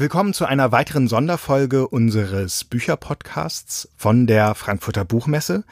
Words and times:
Willkommen 0.00 0.32
zu 0.32 0.46
einer 0.46 0.70
weiteren 0.70 1.08
Sonderfolge 1.08 1.88
unseres 1.88 2.62
Bücherpodcasts 2.62 3.88
von 3.96 4.28
der 4.28 4.54
Frankfurter 4.54 5.04
Buchmesse. 5.04 5.64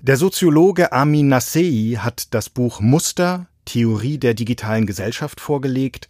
Der 0.00 0.16
Soziologe 0.16 0.90
Armin 0.90 1.28
Nassei 1.28 1.94
hat 1.96 2.34
das 2.34 2.50
Buch 2.50 2.80
Muster, 2.80 3.46
Theorie 3.66 4.18
der 4.18 4.34
digitalen 4.34 4.86
Gesellschaft 4.86 5.40
vorgelegt. 5.40 6.08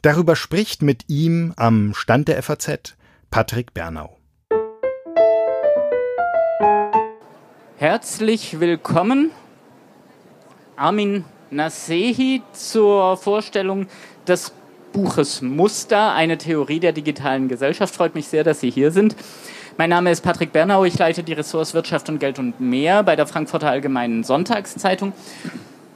Darüber 0.00 0.36
spricht 0.36 0.80
mit 0.80 1.04
ihm 1.10 1.52
am 1.56 1.92
Stand 1.92 2.28
der 2.28 2.42
FAZ 2.42 2.96
Patrick 3.30 3.74
Bernau. 3.74 4.16
Herzlich 7.76 8.58
willkommen, 8.58 9.32
Armin 10.76 11.26
Nasehi, 11.50 12.40
zur 12.54 13.18
Vorstellung 13.18 13.86
des 14.26 14.54
Buches 14.92 15.42
Muster, 15.42 16.12
eine 16.12 16.38
Theorie 16.38 16.80
der 16.80 16.92
digitalen 16.92 17.48
Gesellschaft. 17.48 17.94
Freut 17.94 18.14
mich 18.14 18.28
sehr, 18.28 18.44
dass 18.44 18.60
Sie 18.60 18.70
hier 18.70 18.90
sind. 18.90 19.16
Mein 19.78 19.90
Name 19.90 20.10
ist 20.10 20.20
Patrick 20.20 20.52
Bernau, 20.52 20.84
ich 20.84 20.98
leite 20.98 21.22
die 21.22 21.32
Ressorts 21.32 21.72
Wirtschaft 21.72 22.08
und 22.10 22.18
Geld 22.18 22.38
und 22.38 22.60
mehr 22.60 23.02
bei 23.02 23.16
der 23.16 23.26
Frankfurter 23.26 23.70
Allgemeinen 23.70 24.22
Sonntagszeitung 24.22 25.14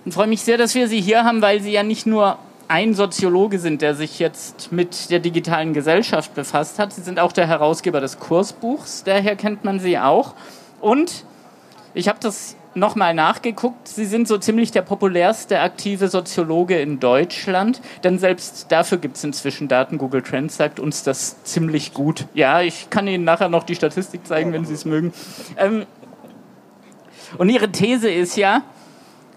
und 0.07 0.13
freue 0.13 0.29
mich 0.29 0.41
sehr, 0.43 0.57
dass 0.57 0.75
wir 0.75 0.89
Sie 0.89 1.01
hier 1.01 1.25
haben, 1.25 1.43
weil 1.43 1.61
Sie 1.61 1.73
ja 1.73 1.83
nicht 1.83 2.07
nur 2.07 2.39
ein 2.69 2.95
Soziologe 2.95 3.59
sind, 3.59 3.83
der 3.83 3.95
sich 3.95 4.19
jetzt 4.19 4.73
mit 4.73 5.11
der 5.11 5.19
digitalen 5.19 5.75
Gesellschaft 5.75 6.35
befasst 6.35 6.79
hat. 6.79 6.93
Sie 6.93 7.03
sind 7.03 7.21
auch 7.21 7.33
der 7.33 7.47
Herausgeber 7.47 8.01
des 8.01 8.19
Kursbuchs, 8.19 9.05
daher 9.05 9.37
kennt 9.37 9.65
man 9.65 9.79
Sie 9.79 9.99
auch. 9.99 10.35
Und 10.81 11.25
ich 11.93 12.09
habe 12.09 12.19
das 12.21 12.57
nochmal 12.77 13.15
nachgeguckt. 13.15 13.89
Sie 13.89 14.05
sind 14.05 14.29
so 14.29 14.39
ziemlich 14.39 14.71
der 14.71 14.83
populärste 14.83 15.61
aktive 15.61 16.09
Soziologe 16.09 16.79
in 16.79 17.01
Deutschland, 17.01 17.80
denn 18.05 18.19
selbst 18.19 18.71
dafür 18.71 18.99
gibt 18.99 19.16
es 19.16 19.24
inzwischen 19.24 19.69
Daten. 19.69 19.99
Google 19.99 20.23
Trends 20.23 20.57
sagt 20.57 20.79
uns 20.79 21.02
das 21.02 21.43
ziemlich 21.45 21.95
gut. 21.95 22.27
Ja, 22.35 22.60
ich 22.60 22.91
kann 22.91 23.09
Ihnen 23.09 23.24
nachher 23.24 23.49
noch 23.49 23.65
die 23.65 23.74
Statistik 23.74 24.27
zeigen, 24.27 24.52
wenn 24.52 24.65
Sie 24.65 24.74
es 24.74 24.85
mögen. 24.85 25.13
Ähm, 25.57 25.87
und 27.38 27.49
Ihre 27.49 27.71
These 27.73 28.10
ist 28.10 28.37
ja, 28.37 28.63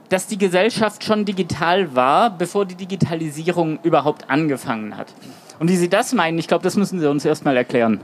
dass 0.10 0.28
die 0.28 0.38
Gesellschaft 0.38 1.04
schon 1.04 1.26
digital 1.26 1.96
war, 1.96 2.32
bevor 2.32 2.66
die 2.66 2.76
Digitalisierung 2.76 3.80
überhaupt 3.84 4.30
angefangen 4.30 4.98
hat. 4.98 5.14
Und 5.60 5.70
wie 5.70 5.76
Sie 5.76 5.90
das 5.90 6.14
meinen, 6.14 6.38
ich 6.40 6.48
glaube, 6.48 6.64
das 6.64 6.76
müssen 6.76 7.00
Sie 7.00 7.10
uns 7.10 7.26
erstmal 7.26 7.56
erklären. 7.56 8.02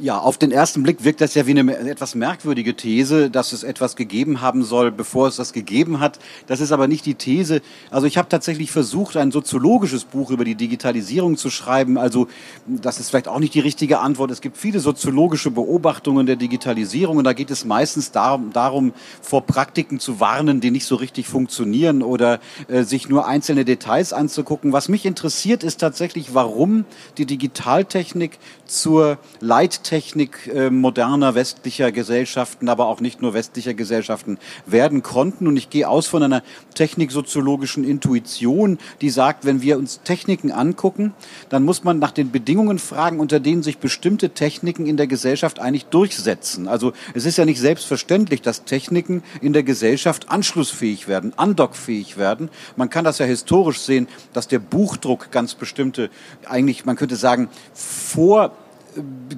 Ja, 0.00 0.18
auf 0.18 0.38
den 0.38 0.52
ersten 0.52 0.84
Blick 0.84 1.02
wirkt 1.02 1.20
das 1.20 1.34
ja 1.34 1.48
wie 1.48 1.58
eine 1.58 1.76
etwas 1.76 2.14
merkwürdige 2.14 2.76
These, 2.76 3.30
dass 3.30 3.52
es 3.52 3.64
etwas 3.64 3.96
gegeben 3.96 4.40
haben 4.40 4.62
soll, 4.62 4.92
bevor 4.92 5.26
es 5.26 5.34
das 5.34 5.52
gegeben 5.52 5.98
hat. 5.98 6.20
Das 6.46 6.60
ist 6.60 6.70
aber 6.70 6.86
nicht 6.86 7.04
die 7.04 7.16
These. 7.16 7.62
Also 7.90 8.06
ich 8.06 8.16
habe 8.16 8.28
tatsächlich 8.28 8.70
versucht, 8.70 9.16
ein 9.16 9.32
soziologisches 9.32 10.04
Buch 10.04 10.30
über 10.30 10.44
die 10.44 10.54
Digitalisierung 10.54 11.36
zu 11.36 11.50
schreiben. 11.50 11.98
Also 11.98 12.28
das 12.68 13.00
ist 13.00 13.10
vielleicht 13.10 13.26
auch 13.26 13.40
nicht 13.40 13.54
die 13.54 13.60
richtige 13.60 13.98
Antwort. 13.98 14.30
Es 14.30 14.40
gibt 14.40 14.56
viele 14.56 14.78
soziologische 14.78 15.50
Beobachtungen 15.50 16.26
der 16.26 16.36
Digitalisierung 16.36 17.16
und 17.16 17.24
da 17.24 17.32
geht 17.32 17.50
es 17.50 17.64
meistens 17.64 18.12
darum, 18.12 18.52
darum 18.52 18.92
vor 19.20 19.46
Praktiken 19.46 19.98
zu 19.98 20.20
warnen, 20.20 20.60
die 20.60 20.70
nicht 20.70 20.86
so 20.86 20.94
richtig 20.94 21.26
funktionieren 21.26 22.04
oder 22.04 22.38
äh, 22.68 22.84
sich 22.84 23.08
nur 23.08 23.26
einzelne 23.26 23.64
Details 23.64 24.12
anzugucken. 24.12 24.72
Was 24.72 24.88
mich 24.88 25.04
interessiert, 25.04 25.64
ist 25.64 25.80
tatsächlich, 25.80 26.34
warum 26.34 26.84
die 27.16 27.26
Digitaltechnik 27.26 28.38
zur 28.64 29.18
Leittechnik 29.40 29.87
Technik 29.88 30.50
äh, 30.54 30.68
moderner 30.68 31.34
westlicher 31.34 31.92
Gesellschaften, 31.92 32.68
aber 32.68 32.88
auch 32.88 33.00
nicht 33.00 33.22
nur 33.22 33.32
westlicher 33.32 33.72
Gesellschaften 33.72 34.36
werden 34.66 35.02
konnten. 35.02 35.46
Und 35.46 35.56
ich 35.56 35.70
gehe 35.70 35.88
aus 35.88 36.06
von 36.06 36.22
einer 36.22 36.42
techniksoziologischen 36.74 37.84
Intuition, 37.84 38.76
die 39.00 39.08
sagt, 39.08 39.46
wenn 39.46 39.62
wir 39.62 39.78
uns 39.78 40.02
Techniken 40.04 40.52
angucken, 40.52 41.14
dann 41.48 41.62
muss 41.62 41.84
man 41.84 41.98
nach 41.98 42.10
den 42.10 42.30
Bedingungen 42.30 42.78
fragen, 42.78 43.18
unter 43.18 43.40
denen 43.40 43.62
sich 43.62 43.78
bestimmte 43.78 44.28
Techniken 44.28 44.84
in 44.84 44.98
der 44.98 45.06
Gesellschaft 45.06 45.58
eigentlich 45.58 45.86
durchsetzen. 45.86 46.68
Also 46.68 46.92
es 47.14 47.24
ist 47.24 47.38
ja 47.38 47.46
nicht 47.46 47.58
selbstverständlich, 47.58 48.42
dass 48.42 48.64
Techniken 48.64 49.22
in 49.40 49.54
der 49.54 49.62
Gesellschaft 49.62 50.28
anschlussfähig 50.28 51.08
werden, 51.08 51.32
andockfähig 51.38 52.18
werden. 52.18 52.50
Man 52.76 52.90
kann 52.90 53.06
das 53.06 53.20
ja 53.20 53.24
historisch 53.24 53.80
sehen, 53.80 54.06
dass 54.34 54.48
der 54.48 54.58
Buchdruck 54.58 55.30
ganz 55.30 55.54
bestimmte, 55.54 56.10
eigentlich, 56.46 56.84
man 56.84 56.96
könnte 56.96 57.16
sagen, 57.16 57.48
vor 57.72 58.52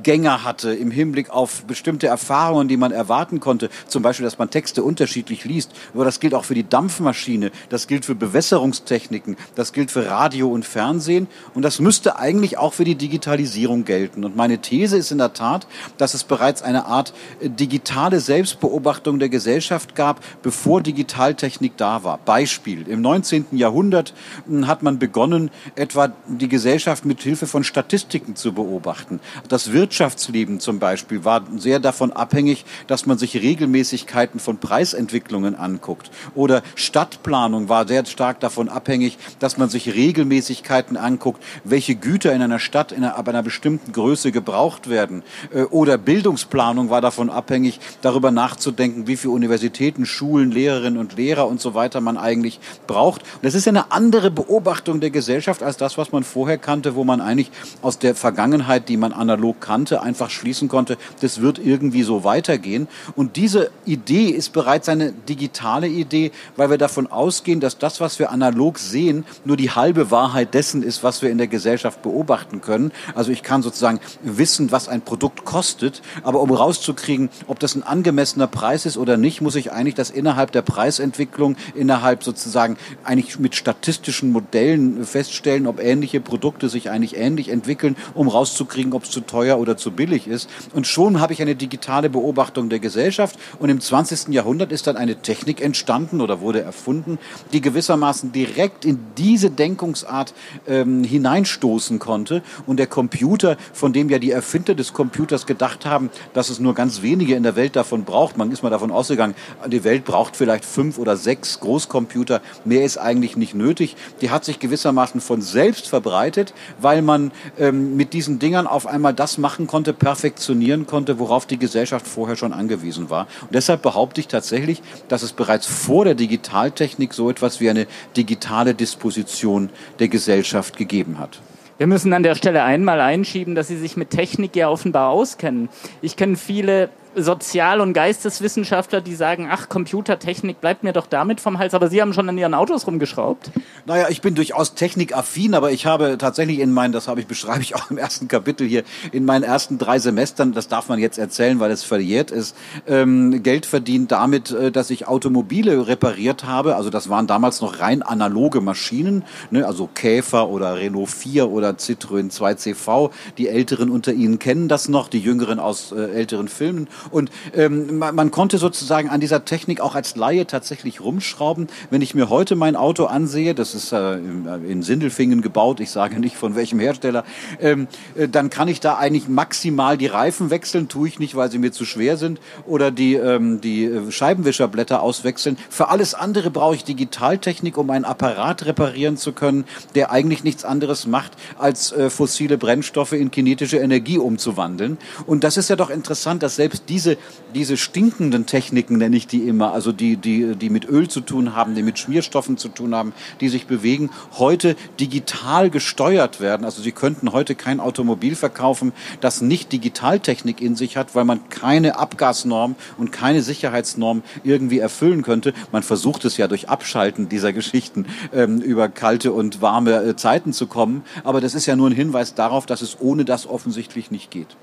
Gänger 0.03 0.45
hatte 0.45 0.73
im 0.73 0.91
Hinblick 0.91 1.31
auf 1.31 1.65
bestimmte 1.65 2.07
Erfahrungen, 2.07 2.69
die 2.69 2.77
man 2.77 2.93
erwarten 2.93 3.41
konnte. 3.41 3.71
Zum 3.87 4.03
Beispiel, 4.03 4.25
dass 4.25 4.39
man 4.39 4.51
Texte 4.51 4.83
unterschiedlich 4.83 5.45
liest. 5.45 5.73
Aber 5.95 6.05
das 6.05 6.21
gilt 6.21 6.35
auch 6.35 6.45
für 6.45 6.55
die 6.55 6.69
Dampfmaschine, 6.69 7.51
das 7.69 7.87
gilt 7.87 8.05
für 8.05 8.15
Bewässerungstechniken, 8.15 9.37
das 9.55 9.73
gilt 9.73 9.91
für 9.91 10.07
Radio 10.09 10.49
und 10.49 10.65
Fernsehen 10.65 11.29
und 11.55 11.63
das 11.63 11.81
müsste 11.81 12.19
eigentlich 12.19 12.59
auch 12.59 12.73
für 12.73 12.85
die 12.85 12.95
Digitalisierung 12.95 13.85
gelten. 13.85 14.25
Und 14.25 14.37
meine 14.37 14.59
These 14.59 14.97
ist 14.97 15.11
in 15.11 15.19
der 15.19 15.33
Tat, 15.33 15.67
dass 15.99 16.15
es 16.15 16.25
bereits 16.25 16.63
eine 16.63 16.87
Art 16.87 17.13
äh, 17.41 17.49
digitale 17.49 18.21
Selbstbeobachtung 18.21 19.19
der 19.19 19.29
Gesellschaft 19.29 19.95
gab, 19.95 20.21
bevor 20.43 20.81
Digitaltechnik 20.83 21.77
da 21.77 22.05
war. 22.05 22.19
Beispiel. 22.19 22.89
Im 22.89 23.01
19. 23.01 23.47
Jahrhundert 23.53 24.15
hm, 24.47 24.67
hat 24.67 24.83
man 24.83 24.99
begonnen, 24.99 25.51
etwa 25.75 26.13
die 26.29 26.49
Gesellschaft 26.49 27.05
mit 27.05 27.21
Hilfe 27.21 27.47
von 27.47 27.65
Statistiken 27.65 28.37
zu 28.37 28.53
beobachten. 28.53 29.21
Das 29.51 29.73
Wirtschaftsleben 29.73 30.61
zum 30.61 30.79
Beispiel 30.79 31.25
war 31.25 31.43
sehr 31.57 31.81
davon 31.81 32.13
abhängig, 32.13 32.65
dass 32.87 33.05
man 33.05 33.19
sich 33.19 33.35
Regelmäßigkeiten 33.35 34.39
von 34.39 34.59
Preisentwicklungen 34.59 35.57
anguckt. 35.57 36.13
Oder 36.37 36.63
Stadtplanung 36.77 37.69
war 37.69 37.89
sehr 37.89 38.07
stark 38.07 38.39
davon 38.39 38.69
abhängig, 38.69 39.19
dass 39.41 39.59
man 39.59 39.69
sich 39.69 39.93
Regelmäßigkeiten 39.93 40.97
anguckt, 40.97 41.43
welche 41.65 41.97
Güter 41.97 42.33
in 42.33 42.43
einer 42.43 42.61
Stadt 42.61 42.93
in 42.93 43.03
einer, 43.03 43.17
ab 43.19 43.29
einer 43.29 43.43
bestimmten 43.43 43.91
Größe 43.91 44.31
gebraucht 44.31 44.89
werden. 44.89 45.25
Äh, 45.53 45.63
oder 45.65 45.99
Bildungsplanung 45.99 46.89
war 46.89 47.01
davon 47.01 47.29
abhängig, 47.29 47.81
darüber 48.03 48.31
nachzudenken, 48.31 49.09
wie 49.09 49.17
viele 49.17 49.33
Universitäten, 49.33 50.07
Schulen, 50.07 50.53
Lehrerinnen 50.53 51.01
und 51.01 51.17
Lehrer 51.17 51.49
und 51.49 51.61
so 51.61 51.75
weiter 51.75 52.01
man 52.01 52.19
eigentlich 52.19 52.61
braucht. 52.87 53.23
Und 53.23 53.43
das 53.43 53.57
ist 53.57 53.67
eine 53.67 53.91
andere 53.91 54.31
Beobachtung 54.31 55.01
der 55.01 55.11
Gesellschaft 55.11 55.65
als 55.65 55.77
das, 55.77 55.99
was 55.99 56.13
man 56.13 56.23
vorher 56.23 56.57
kannte, 56.57 56.95
wo 56.95 57.03
man 57.03 57.21
eigentlich 57.21 57.51
aus 57.83 57.99
der 57.99 58.15
Vergangenheit, 58.15 58.89
die 58.89 58.97
man 58.97 59.13
analog 59.13 59.30
analog 59.31 59.61
kannte, 59.61 60.03
einfach 60.03 60.29
schließen 60.29 60.69
konnte, 60.69 60.99
das 61.21 61.41
wird 61.41 61.59
irgendwie 61.59 62.03
so 62.03 62.25
weitergehen. 62.25 62.89
Und 63.15 63.37
diese 63.37 63.71
Idee 63.85 64.27
ist 64.27 64.53
bereits 64.53 64.89
eine 64.89 65.13
digitale 65.13 65.87
Idee, 65.87 66.33
weil 66.57 66.71
wir 66.71 66.79
davon 66.79 67.07
ausgehen, 67.07 67.61
dass 67.61 67.79
das, 67.79 68.01
was 68.01 68.19
wir 68.19 68.31
analog 68.31 68.79
sehen, 68.79 69.25
nur 69.45 69.57
die 69.57 69.71
halbe 69.71 70.11
Wahrheit 70.11 70.55
dessen 70.55 70.83
ist, 70.83 71.05
was 71.05 71.23
wir 71.23 71.31
in 71.31 71.39
der 71.39 71.47
Gesellschaft 71.47 72.03
beobachten 72.03 72.61
können. 72.61 72.91
Also 73.15 73.31
ich 73.31 73.43
kann 73.43 73.63
sozusagen 73.63 74.01
wissen, 74.23 74.73
was 74.73 74.89
ein 74.89 75.03
Produkt 75.03 75.45
kostet, 75.45 76.03
aber 76.25 76.41
um 76.41 76.51
rauszukriegen, 76.51 77.31
ob 77.47 77.61
das 77.61 77.77
ein 77.77 77.85
angemessener 77.85 78.49
Preis 78.49 78.85
ist 78.87 78.97
oder 78.97 79.17
nicht, 79.17 79.41
muss 79.41 79.55
ich 79.55 79.71
eigentlich 79.71 79.95
das 79.95 80.11
innerhalb 80.11 80.51
der 80.51 80.63
Preisentwicklung, 80.63 81.57
innerhalb 81.75 82.25
sozusagen 82.25 82.77
eigentlich 83.05 83.39
mit 83.39 83.55
statistischen 83.55 84.33
Modellen 84.33 85.05
feststellen, 85.05 85.69
ob 85.69 85.81
ähnliche 85.81 86.21
Produkte 86.21 86.69
sich 86.69 86.91
eigentlich 86.91 87.17
ähnlich 87.17 87.49
entwickeln, 87.49 87.97
um 88.15 88.29
rauszukriegen, 88.29 88.93
ob 88.93 89.05
es 89.05 89.20
zu 89.21 89.27
teuer 89.27 89.59
oder 89.59 89.77
zu 89.77 89.91
billig 89.91 90.27
ist. 90.27 90.49
Und 90.75 90.87
schon 90.87 91.21
habe 91.21 91.33
ich 91.33 91.43
eine 91.43 91.55
digitale 91.55 92.09
Beobachtung 92.11 92.69
der 92.69 92.79
Gesellschaft. 92.79 93.39
Und 93.59 93.69
im 93.69 93.81
20. 93.81 94.29
Jahrhundert 94.29 94.73
ist 94.73 94.87
dann 94.87 94.97
eine 94.97 95.17
Technik 95.17 95.61
entstanden 95.61 96.21
oder 96.21 96.41
wurde 96.41 96.63
erfunden, 96.63 97.19
die 97.53 97.61
gewissermaßen 97.61 98.33
direkt 98.33 98.85
in 98.85 98.99
diese 99.17 99.51
Denkungsart 99.51 100.33
ähm, 100.67 101.05
hineinstoßen 101.05 101.99
konnte. 101.99 102.43
Und 102.67 102.79
der 102.79 102.87
Computer, 102.87 103.57
von 103.73 103.93
dem 103.93 104.09
ja 104.09 104.19
die 104.19 104.31
Erfinder 104.31 104.75
des 104.75 104.93
Computers 104.93 105.47
gedacht 105.47 105.87
haben, 105.87 106.11
dass 106.33 106.49
es 106.49 106.61
nur 106.61 106.75
ganz 106.75 107.03
wenige 107.03 107.35
in 107.35 107.43
der 107.43 107.57
Welt 107.57 107.77
davon 107.77 108.05
braucht. 108.05 108.37
Man 108.37 108.51
ist 108.51 108.63
mal 108.63 108.71
davon 108.71 108.91
ausgegangen, 108.91 109.35
die 109.67 109.85
Welt 109.85 110.05
braucht 110.05 110.37
vielleicht 110.37 110.65
fünf 110.65 110.99
oder 110.99 111.17
sechs 111.17 111.61
Großcomputer. 111.61 112.41
Mehr 112.65 112.85
ist 112.85 112.97
eigentlich 112.97 113.37
nicht 113.37 113.55
nötig. 113.55 113.97
Die 114.21 114.31
hat 114.31 114.45
sich 114.45 114.59
gewissermaßen 114.59 115.21
von 115.21 115.43
selbst 115.43 115.89
verbreitet, 115.89 116.55
weil 116.81 117.03
man 117.03 117.33
ähm, 117.59 117.97
mit 117.97 118.13
diesen 118.13 118.39
Dingern 118.39 118.67
auf 118.67 118.87
einmal 118.87 119.10
das 119.13 119.39
machen 119.39 119.67
konnte, 119.67 119.93
perfektionieren 119.93 120.87
konnte, 120.87 121.19
worauf 121.19 121.47
die 121.47 121.59
Gesellschaft 121.59 122.07
vorher 122.07 122.37
schon 122.37 122.53
angewiesen 122.53 123.11
war. 123.11 123.27
Und 123.43 123.55
deshalb 123.55 123.83
behaupte 123.83 124.21
ich 124.21 124.29
tatsächlich, 124.29 124.83
dass 125.09 125.23
es 125.23 125.33
bereits 125.33 125.67
vor 125.67 126.05
der 126.05 126.15
Digitaltechnik 126.15 127.15
so 127.15 127.31
etwas 127.31 127.61
wie 127.61 127.71
eine 127.71 127.87
digitale 128.17 128.75
Disposition 128.75 129.71
der 129.99 130.09
Gesellschaft 130.09 130.77
gegeben 130.77 131.19
hat. 131.19 131.41
Wir 131.79 131.87
müssen 131.87 132.13
an 132.13 132.23
der 132.23 132.35
Stelle 132.35 132.63
einmal 132.63 133.01
einschieben, 133.01 133.55
dass 133.55 133.69
Sie 133.69 133.79
sich 133.79 133.97
mit 133.97 134.11
Technik 134.11 134.55
ja 134.55 134.69
offenbar 134.69 135.09
auskennen. 135.09 135.71
Ich 136.03 136.15
kenne 136.17 136.37
viele 136.37 136.91
Sozial- 137.17 137.81
und 137.81 137.93
Geisteswissenschaftler, 137.93 139.01
die 139.01 139.15
sagen, 139.15 139.49
ach, 139.51 139.69
Computertechnik 139.69 140.61
bleibt 140.61 140.85
mir 140.85 140.93
doch 140.93 141.07
damit 141.07 141.41
vom 141.41 141.59
Hals, 141.59 141.75
aber 141.75 141.89
Sie 141.89 142.01
haben 142.01 142.13
schon 142.13 142.29
an 142.29 142.39
Ihren 142.39 142.55
Autos 142.55 142.87
rumgeschraubt. 142.87 143.51
Naja, 143.87 144.09
ich 144.09 144.21
bin 144.21 144.35
durchaus 144.35 144.75
technikaffin, 144.75 145.55
aber 145.55 145.73
ich 145.73 145.87
habe 145.87 146.19
tatsächlich 146.19 146.61
in 146.61 146.73
meinen, 146.73 146.93
das 146.93 147.09
habe 147.09 147.21
ich, 147.21 147.27
beschreibe 147.31 147.63
ich 147.63 147.75
auch 147.75 147.91
im 147.91 147.99
ersten 147.99 148.29
Kapitel 148.29 148.67
hier, 148.67 148.85
in 149.13 149.25
meinen 149.25 149.43
ersten 149.43 149.79
drei 149.79 149.99
Semestern, 149.99 150.53
das 150.53 150.69
darf 150.69 150.89
man 150.89 150.99
jetzt 150.99 151.19
erzählen, 151.19 151.59
weil 151.59 151.71
es 151.71 151.83
verjährt 151.83 152.31
ist, 152.31 152.57
ähm, 152.87 153.43
Geld 153.43 153.67
verdient 153.67 154.13
damit, 154.13 154.53
äh, 154.53 154.71
dass 154.71 154.91
ich 154.91 155.09
Automobile 155.09 155.89
repariert 155.89 156.45
habe. 156.45 156.77
Also 156.77 156.91
das 156.91 157.09
waren 157.09 157.27
damals 157.27 157.61
noch 157.61 157.81
rein 157.81 158.03
analoge 158.03 158.61
Maschinen, 158.61 159.25
ne? 159.51 159.67
also 159.67 159.89
Käfer 159.93 160.49
oder 160.49 160.77
Renault 160.77 161.11
4 161.11 161.51
oder 161.51 161.71
Citroën 161.71 162.31
2CV. 162.31 163.11
Die 163.39 163.49
Älteren 163.49 163.91
unter 163.91 164.13
Ihnen 164.13 164.39
kennen 164.39 164.69
das 164.69 164.89
noch, 164.89 165.09
die 165.09 165.21
Jüngeren 165.21 165.59
aus 165.59 165.93
äh, 165.93 166.11
älteren 166.13 166.49
Filmen. 166.49 166.89
Und 167.11 167.31
ähm, 167.55 167.99
man, 167.99 168.15
man 168.15 168.31
konnte 168.31 168.59
sozusagen 168.59 169.09
an 169.09 169.21
dieser 169.21 169.45
Technik 169.45 169.81
auch 169.81 169.95
als 169.95 170.17
Laie 170.17 170.47
tatsächlich 170.47 171.01
rumschrauben. 171.01 171.69
Wenn 171.91 172.03
ich 172.03 172.15
mir 172.15 172.29
heute 172.29 172.57
mein 172.57 172.77
Auto 172.77 173.07
ansehe, 173.07 173.55
das 173.55 173.75
ist 173.75 173.93
äh, 173.93 174.15
in 174.17 174.83
Sindelfingen 174.83 175.43
gebaut, 175.43 175.81
ich 175.81 175.91
sage 175.91 176.19
nicht 176.21 176.37
von 176.37 176.55
welchem 176.55 176.79
Hersteller, 176.81 177.25
ähm, 177.61 177.89
äh, 178.17 178.29
dann 178.29 178.51
kann 178.51 178.69
ich 178.69 178.81
da 178.81 178.97
eigentlich 178.97 179.29
maximal 179.29 179.97
die 179.97 180.07
Reifen 180.07 180.51
wechseln, 180.51 180.89
tue 180.89 181.09
ich 181.09 181.19
nicht, 181.19 181.35
weil 181.35 181.51
sie 181.51 181.59
mir 181.59 181.73
zu 181.73 181.85
schwer 181.85 182.17
sind, 182.17 182.41
oder 182.67 182.91
die, 182.91 183.15
ähm, 183.15 183.61
die 183.61 183.85
äh, 183.85 184.11
Scheibenwischerblätter 184.11 185.03
auswechseln. 185.03 185.57
Für 185.69 185.89
alles 185.89 186.15
andere 186.15 186.51
brauche 186.51 186.75
ich 186.75 186.85
Digitaltechnik, 186.85 187.79
um 187.79 187.91
einen 187.91 188.05
Apparat 188.05 188.67
reparieren 188.67 189.17
zu 189.17 189.33
können, 189.33 189.65
der 189.95 190.11
eigentlich 190.11 190.45
nichts 190.45 190.65
anderes 190.65 191.07
macht, 191.07 191.33
als 191.59 191.93
äh, 191.93 192.11
fossile 192.11 192.59
Brennstoffe 192.59 193.13
in 193.13 193.31
kinetische 193.31 193.79
Energie 193.79 194.19
umzuwandeln. 194.19 194.99
Und 195.27 195.45
das 195.45 195.57
ist 195.57 195.71
ja 195.71 195.77
doch 195.77 195.91
interessant, 195.91 196.43
dass 196.43 196.57
selbst 196.57 196.89
diese, 196.91 197.17
diese 197.55 197.77
stinkenden 197.77 198.45
Techniken, 198.45 198.99
nenne 198.99 199.17
ich 199.17 199.27
die 199.27 199.49
immer, 199.49 199.73
also 199.73 199.93
die, 199.93 200.17
die, 200.17 200.57
die 200.57 200.69
mit 200.69 200.89
Öl 200.89 201.09
zu 201.09 201.21
tun 201.21 201.55
haben, 201.55 201.75
die 201.75 201.83
mit 201.83 201.99
Schmierstoffen 201.99 202.59
zu 202.59 202.69
tun 202.69 202.95
haben, 202.95 203.13
die 203.41 203.49
sich 203.49 203.67
bewegen, 203.67 204.11
heute 204.39 204.77
digital 204.99 205.71
gesteuert 205.71 206.41
werden. 206.41 206.65
Also 206.65 206.83
Sie 206.83 206.93
könnten 206.93 207.33
heute 207.33 207.55
kein 207.55 207.81
Automobil 207.81 208.35
verkaufen, 208.35 208.93
das 209.21 209.41
nicht 209.41 209.73
Digitaltechnik 209.73 210.61
in 210.61 210.77
sich 210.77 210.97
hat, 210.97 211.15
weil 211.15 211.25
man 211.25 211.49
keine 211.49 211.99
Abgasnorm 211.99 212.75
und 212.99 213.13
keine 213.13 213.43
Sicherheitsnorm 213.43 214.23
irgendwie 214.43 214.81
erfüllen 214.81 215.23
könnte. 215.23 215.55
Man 215.73 215.83
versucht 215.83 216.25
es 216.25 216.37
ja 216.37 216.49
durch 216.49 216.69
Abschalten 216.69 217.29
dieser 217.29 217.53
Geschichten 217.53 218.07
ähm, 218.33 218.61
über 218.61 218.89
kalte 218.89 219.33
und 219.33 219.63
warme 219.63 220.03
äh, 220.03 220.17
Zeiten 220.17 220.53
zu 220.53 220.67
kommen. 220.67 221.05
Aber 221.23 221.41
das 221.41 221.55
ist 221.55 221.67
ja 221.67 221.77
nur 221.77 221.89
ein 221.89 221.95
Hinweis 221.95 222.35
darauf, 222.35 222.67
dass 222.67 222.83
es 222.83 223.01
ohne 223.01 223.25
das 223.25 223.47
offensichtlich 223.47 224.11
nicht 224.11 224.31
geht. 224.33 224.57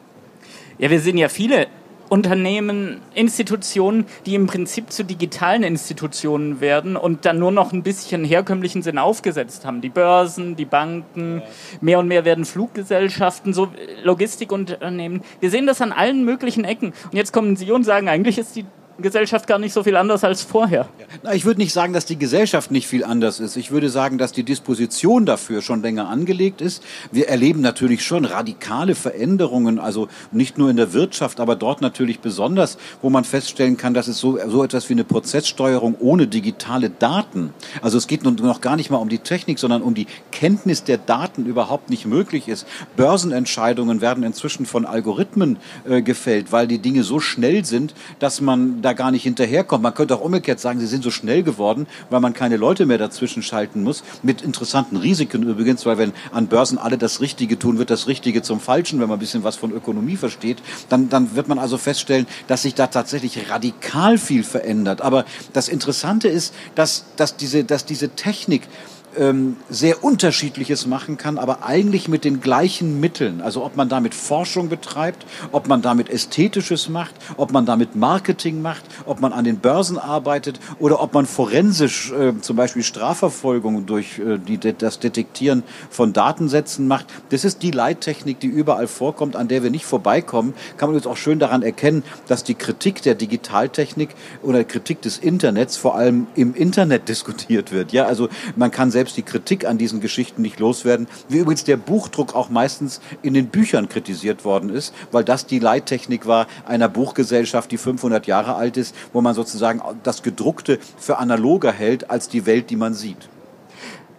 Ja, 0.78 0.92
wir 0.92 1.00
sehen 1.00 1.18
ja 1.18 1.30
viele 1.30 1.68
Unternehmen, 2.10 3.02
Institutionen, 3.14 4.06
die 4.26 4.36
im 4.36 4.48
Prinzip 4.48 4.92
zu 4.92 5.04
digitalen 5.04 5.64
Institutionen 5.64 6.62
werden 6.62 6.96
und 6.96 7.26
dann 7.26 7.40
nur 7.40 7.52
noch 7.52 7.74
ein 7.74 7.84
bisschen 7.84 8.24
herkömmlichen 8.24 8.82
Sinn 8.82 8.98
aufgesetzt 8.98 9.66
haben. 9.66 9.82
Die 9.82 9.90
Börsen, 9.90 10.56
die 10.56 10.66
Banken, 10.66 11.42
mehr 11.82 12.00
und 12.00 12.08
mehr 12.08 12.26
werden 12.26 12.46
Fluggesellschaften, 12.46 13.54
so 13.54 13.70
Logistikunternehmen. 14.04 15.22
Wir 15.40 15.50
sehen 15.50 15.68
das 15.68 15.82
an 15.82 15.92
allen 15.92 16.24
möglichen 16.24 16.64
Ecken. 16.64 16.94
Und 17.06 17.14
jetzt 17.14 17.34
kommen 17.34 17.56
Sie 17.56 17.72
und 17.72 17.84
sagen, 17.84 18.08
eigentlich 18.08 18.38
ist 18.38 18.56
die 18.56 18.66
Gesellschaft 19.00 19.48
gar 19.48 19.60
nicht 19.60 19.74
so 19.74 19.84
viel 19.84 19.96
anders 19.96 20.24
als 20.24 20.42
vorher. 20.42 20.88
Na, 21.24 21.34
ich 21.34 21.46
würde 21.46 21.60
nicht 21.60 21.74
sagen, 21.74 21.94
dass 21.94 22.06
die 22.06 22.18
Gesellschaft 22.18 22.72
nicht 22.72 22.88
viel 22.88 23.04
anders 23.04 23.40
ist. 23.40 23.56
Ich 23.56 23.72
würde 23.72 23.90
sagen, 23.90 24.18
dass 24.18 24.32
die 24.32 24.44
Disposition 24.44 25.26
dafür 25.26 25.62
schon 25.62 25.82
länger 25.82 26.10
angelegt 26.10 26.62
ist. 26.62 26.84
Wir 27.12 27.30
erleben 27.30 27.62
natürlich 27.62 28.04
schon 28.04 28.26
radikale 28.26 28.96
Veränderungen, 28.96 29.80
also 29.80 30.08
nicht 30.32 30.58
nur 30.58 30.70
in 30.70 30.78
der 30.78 30.94
Wirtschaft, 30.94 31.40
aber 31.40 31.56
dort 31.56 31.82
natürlich 31.82 32.20
besonders, 32.20 32.78
wo 33.02 33.10
man 33.10 33.24
feststellen 33.24 33.78
kann, 33.78 33.94
dass 33.94 34.08
es 34.08 34.20
so, 34.20 34.40
so 34.48 34.64
etwas 34.64 34.90
wie 34.90 34.94
eine 34.94 35.04
Prozesssteuerung 35.04 35.96
ohne 36.00 36.28
digitale 36.28 36.90
Daten, 36.90 37.54
also 37.82 37.98
es 37.98 38.08
geht 38.08 38.24
nun 38.24 38.36
noch 38.36 38.62
gar 38.62 38.76
nicht 38.76 38.90
mal 38.90 38.98
um 38.98 39.10
die 39.10 39.20
Technik, 39.20 39.60
sondern 39.60 39.82
um 39.82 39.94
die 39.94 40.08
Kenntnis 40.32 40.84
der 40.84 40.98
Daten 40.98 41.46
überhaupt 41.46 41.90
nicht 41.90 42.06
möglich 42.06 42.48
ist. 42.48 42.68
Börsenentscheidungen 42.96 44.02
werden 44.02 44.24
inzwischen 44.24 44.66
von 44.66 44.86
Algorithmen 44.86 45.58
äh, 45.88 46.02
gefällt, 46.02 46.52
weil 46.52 46.68
die 46.68 46.80
Dinge 46.80 47.04
so 47.04 47.20
schnell 47.20 47.66
sind, 47.66 47.94
dass 48.20 48.42
man 48.42 48.82
da 48.88 48.94
gar 48.94 49.12
nicht 49.12 49.24
hinterherkommt. 49.24 49.84
Man 49.84 49.94
könnte 49.94 50.16
auch 50.16 50.22
umgekehrt 50.22 50.60
sagen, 50.60 50.80
sie 50.80 50.88
sind 50.88 51.04
so 51.04 51.12
schnell 51.12 51.44
geworden, 51.44 51.88
weil 52.10 52.20
man 52.22 52.34
keine 52.34 52.58
Leute 52.58 52.86
mehr 52.86 52.98
dazwischen 52.98 53.44
schalten 53.44 53.84
muss. 53.84 54.04
Mit 54.24 54.42
interessanten 54.42 54.98
Risiken 54.98 55.44
übrigens, 55.44 55.86
weil 55.86 55.98
wenn 55.98 56.14
an 56.32 56.48
Börsen 56.48 56.78
alle 56.78 56.98
das 56.98 57.22
Richtige 57.22 57.60
tun, 57.60 57.78
wird 57.78 57.90
das 57.90 58.08
Richtige 58.08 58.42
zum 58.42 58.60
Falschen, 58.60 59.00
wenn 59.00 59.10
man 59.10 59.18
ein 59.18 59.20
bisschen 59.20 59.44
was 59.44 59.58
von 59.58 59.72
Ökonomie 59.72 60.16
versteht. 60.16 60.58
Dann, 60.90 61.10
dann 61.10 61.36
wird 61.36 61.48
man 61.48 61.60
also 61.60 61.78
feststellen, 61.78 62.26
dass 62.48 62.62
sich 62.64 62.76
da 62.76 62.88
tatsächlich 62.88 63.50
radikal 63.50 64.18
viel 64.18 64.44
verändert. 64.44 65.02
Aber 65.02 65.26
das 65.54 65.68
Interessante 65.68 66.30
ist, 66.30 66.54
dass, 66.76 67.06
dass, 67.18 67.36
diese, 67.36 67.64
dass 67.64 67.86
diese 67.86 68.10
Technik 68.10 68.68
ähm, 69.18 69.58
sehr 69.70 70.04
Unterschiedliches 70.04 70.86
machen 70.86 71.18
kann, 71.18 71.38
aber 71.38 71.64
eigentlich 71.64 72.08
mit 72.08 72.24
den 72.24 72.42
gleichen 72.42 73.00
Mitteln. 73.00 73.42
Also 73.42 73.64
ob 73.64 73.76
man 73.76 73.90
damit 73.90 74.14
Forschung 74.14 74.70
betreibt, 74.70 75.26
ob 75.52 75.68
man 75.68 75.82
damit 75.82 76.10
Ästhetisches 76.10 76.90
macht, 76.90 77.16
ob 77.38 77.52
man 77.52 77.66
damit 77.66 77.96
Marketing 77.96 78.62
macht, 78.62 78.84
ob 79.06 79.20
man 79.20 79.34
an 79.34 79.46
den 79.46 79.60
Börsen 79.60 79.98
arbeitet 79.98 80.60
oder 80.80 81.02
ob 81.02 81.14
man 81.14 81.26
forensisch 81.26 82.12
äh, 82.12 82.40
zum 82.42 82.56
Beispiel 82.56 82.84
Strafverfolgung 82.84 83.86
durch 83.86 84.20
äh, 84.20 84.38
die, 84.38 84.58
das 84.60 85.00
Detektieren 85.00 85.64
von 85.90 86.14
Datensätzen 86.14 86.88
macht. 86.88 87.08
Das 87.30 87.46
ist 87.46 87.64
die 87.64 87.72
Leittechnik, 87.72 88.40
die 88.40 88.48
überall 88.48 88.88
vorkommt, 88.88 89.36
an 89.36 89.48
der 89.48 89.64
wir 89.64 89.70
nicht 89.70 89.86
vorbeikommen. 89.86 90.54
Kann 90.78 90.90
man 90.90 90.96
jetzt 90.96 91.08
auch 91.08 91.18
schön 91.18 91.40
daran 91.40 91.64
erkennen, 91.64 92.04
dass 92.28 92.44
die 92.44 92.56
Kritik 92.56 93.02
der 93.02 93.16
Digitaltechnik 93.16 94.10
oder 94.44 94.64
Kritik 94.64 95.02
des 95.02 95.18
Internets 95.18 95.78
vor 95.78 95.96
allem 95.96 96.28
im 96.36 96.54
Internet 96.54 97.10
diskutiert 97.10 97.72
wird. 97.72 97.92
Ja, 97.92 98.06
also 98.06 98.30
man 98.56 98.72
kann 98.72 98.92
selbst 98.92 99.07
die 99.14 99.24
Kritik 99.24 99.66
an 99.66 99.78
diesen 99.78 100.02
Geschichten 100.02 100.42
nicht 100.42 100.60
loswerden, 100.60 101.08
wie 101.30 101.40
übrigens 101.40 101.64
der 101.64 101.78
Buchdruck 101.78 102.36
auch 102.36 102.50
meistens 102.50 103.02
in 103.22 103.34
den 103.34 103.48
Büchern 103.48 103.90
kritisiert 103.90 104.46
worden 104.46 104.70
ist, 104.70 104.94
weil 105.12 105.24
das 105.24 105.46
die 105.46 105.60
Leittechnik 105.60 106.26
war 106.28 106.48
einer 106.66 106.90
Buchgesellschaft, 106.90 107.72
die 107.72 107.78
500 107.78 108.28
Jahre 108.28 108.56
alt 108.56 108.78
ist, 108.78 108.96
wo 109.14 109.22
man 109.22 109.34
sozusagen 109.34 109.82
das 110.04 110.24
Gedruckte 110.24 110.80
für 110.98 111.18
analoger 111.18 111.72
hält 111.72 112.10
als 112.10 112.30
die 112.30 112.46
Welt, 112.46 112.70
die 112.70 112.76
man 112.76 112.94
sieht. 112.94 113.30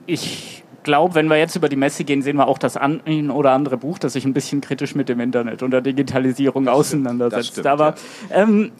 Ich 0.06 0.64
glaube, 0.82 1.14
wenn 1.14 1.28
wir 1.28 1.36
jetzt 1.36 1.54
über 1.54 1.68
die 1.68 1.76
Messe 1.76 2.04
gehen, 2.04 2.22
sehen 2.22 2.36
wir 2.36 2.48
auch 2.48 2.58
das 2.58 2.76
ein 2.76 3.30
oder 3.30 3.52
andere 3.52 3.76
Buch, 3.76 3.98
das 3.98 4.14
sich 4.14 4.24
ein 4.24 4.32
bisschen 4.32 4.60
kritisch 4.60 4.94
mit 4.94 5.08
dem 5.08 5.20
Internet 5.20 5.62
und 5.62 5.70
der 5.70 5.82
Digitalisierung 5.82 6.64
das 6.64 6.74
auseinandersetzt. 6.74 7.48
Stimmt, 7.48 7.66
Aber 7.66 7.94
ja. 8.30 8.42
ähm, 8.42 8.72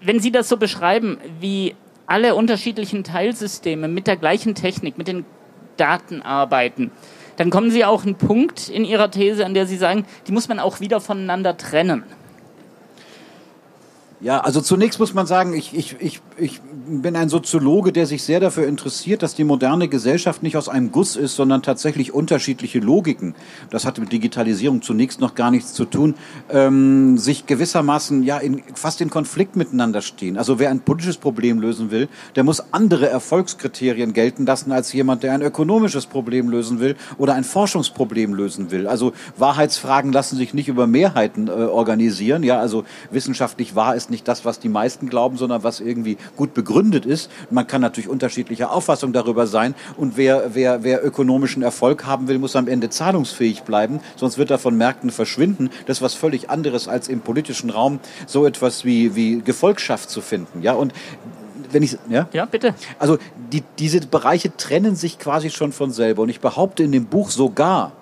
wenn 0.00 0.20
Sie 0.20 0.30
das 0.30 0.48
so 0.48 0.56
beschreiben, 0.56 1.18
wie 1.40 1.74
alle 2.08 2.34
unterschiedlichen 2.34 3.04
Teilsysteme 3.04 3.86
mit 3.86 4.06
der 4.06 4.16
gleichen 4.16 4.54
Technik, 4.54 4.98
mit 4.98 5.06
den 5.06 5.24
Daten 5.76 6.22
arbeiten, 6.22 6.90
dann 7.36 7.50
kommen 7.50 7.70
Sie 7.70 7.84
auch 7.84 8.04
einen 8.04 8.16
Punkt 8.16 8.68
in 8.68 8.84
Ihrer 8.84 9.12
These, 9.12 9.46
an 9.46 9.54
der 9.54 9.66
Sie 9.66 9.76
sagen, 9.76 10.04
die 10.26 10.32
muss 10.32 10.48
man 10.48 10.58
auch 10.58 10.80
wieder 10.80 11.00
voneinander 11.00 11.56
trennen. 11.56 12.02
Ja, 14.20 14.40
also 14.40 14.60
zunächst 14.60 14.98
muss 14.98 15.14
man 15.14 15.26
sagen, 15.26 15.54
ich, 15.54 15.76
ich, 15.76 15.96
ich, 16.00 16.20
ich 16.36 16.60
bin 16.60 17.14
ein 17.14 17.28
Soziologe, 17.28 17.92
der 17.92 18.04
sich 18.06 18.24
sehr 18.24 18.40
dafür 18.40 18.66
interessiert, 18.66 19.22
dass 19.22 19.36
die 19.36 19.44
moderne 19.44 19.86
Gesellschaft 19.86 20.42
nicht 20.42 20.56
aus 20.56 20.68
einem 20.68 20.90
Guss 20.90 21.14
ist, 21.14 21.36
sondern 21.36 21.62
tatsächlich 21.62 22.12
unterschiedliche 22.12 22.80
Logiken, 22.80 23.36
das 23.70 23.84
hat 23.84 23.98
mit 23.98 24.10
Digitalisierung 24.10 24.82
zunächst 24.82 25.20
noch 25.20 25.36
gar 25.36 25.52
nichts 25.52 25.72
zu 25.72 25.84
tun, 25.84 26.16
ähm, 26.50 27.16
sich 27.16 27.46
gewissermaßen 27.46 28.24
ja 28.24 28.38
in, 28.38 28.62
fast 28.74 29.00
in 29.00 29.08
Konflikt 29.08 29.54
miteinander 29.54 30.02
stehen. 30.02 30.36
Also 30.36 30.58
wer 30.58 30.70
ein 30.70 30.80
politisches 30.80 31.18
Problem 31.18 31.60
lösen 31.60 31.92
will, 31.92 32.08
der 32.34 32.42
muss 32.42 32.72
andere 32.72 33.08
Erfolgskriterien 33.08 34.14
gelten 34.14 34.46
lassen 34.46 34.72
als 34.72 34.92
jemand, 34.92 35.22
der 35.22 35.32
ein 35.32 35.42
ökonomisches 35.42 36.06
Problem 36.06 36.48
lösen 36.48 36.80
will 36.80 36.96
oder 37.18 37.34
ein 37.34 37.44
Forschungsproblem 37.44 38.34
lösen 38.34 38.72
will. 38.72 38.88
Also 38.88 39.12
Wahrheitsfragen 39.36 40.10
lassen 40.10 40.36
sich 40.36 40.54
nicht 40.54 40.66
über 40.66 40.88
Mehrheiten 40.88 41.46
äh, 41.46 41.50
organisieren. 41.52 42.42
Ja, 42.42 42.58
also 42.58 42.84
wissenschaftlich 43.12 43.76
wahr 43.76 43.94
ist 43.94 44.07
nicht 44.10 44.28
das, 44.28 44.44
was 44.44 44.58
die 44.58 44.68
meisten 44.68 45.08
glauben, 45.08 45.36
sondern 45.36 45.62
was 45.62 45.80
irgendwie 45.80 46.16
gut 46.36 46.54
begründet 46.54 47.06
ist. 47.06 47.30
Man 47.50 47.66
kann 47.66 47.80
natürlich 47.80 48.08
unterschiedlicher 48.08 48.72
Auffassung 48.72 49.12
darüber 49.12 49.46
sein. 49.46 49.74
Und 49.96 50.16
wer, 50.16 50.54
wer, 50.54 50.84
wer 50.84 51.04
ökonomischen 51.04 51.62
Erfolg 51.62 52.06
haben 52.06 52.28
will, 52.28 52.38
muss 52.38 52.56
am 52.56 52.68
Ende 52.68 52.90
zahlungsfähig 52.90 53.62
bleiben, 53.62 54.00
sonst 54.16 54.38
wird 54.38 54.50
er 54.50 54.58
von 54.58 54.76
Märkten 54.76 55.10
verschwinden. 55.10 55.70
Das 55.86 55.98
ist 55.98 56.02
was 56.02 56.14
völlig 56.14 56.50
anderes 56.50 56.88
als 56.88 57.08
im 57.08 57.20
politischen 57.20 57.70
Raum 57.70 58.00
so 58.26 58.46
etwas 58.46 58.84
wie, 58.84 59.14
wie 59.14 59.40
Gefolgschaft 59.40 60.10
zu 60.10 60.20
finden. 60.20 60.62
Ja, 60.62 60.72
und 60.74 60.92
wenn 61.70 61.82
ich, 61.82 61.98
ja? 62.08 62.28
Ja, 62.32 62.46
bitte. 62.46 62.74
Also, 62.98 63.18
die, 63.52 63.62
diese 63.78 64.00
Bereiche 64.00 64.56
trennen 64.56 64.96
sich 64.96 65.18
quasi 65.18 65.50
schon 65.50 65.72
von 65.72 65.90
selber. 65.90 66.22
Und 66.22 66.28
ich 66.28 66.40
behaupte 66.40 66.82
in 66.82 66.92
dem 66.92 67.06
Buch 67.06 67.30
sogar, 67.30 67.92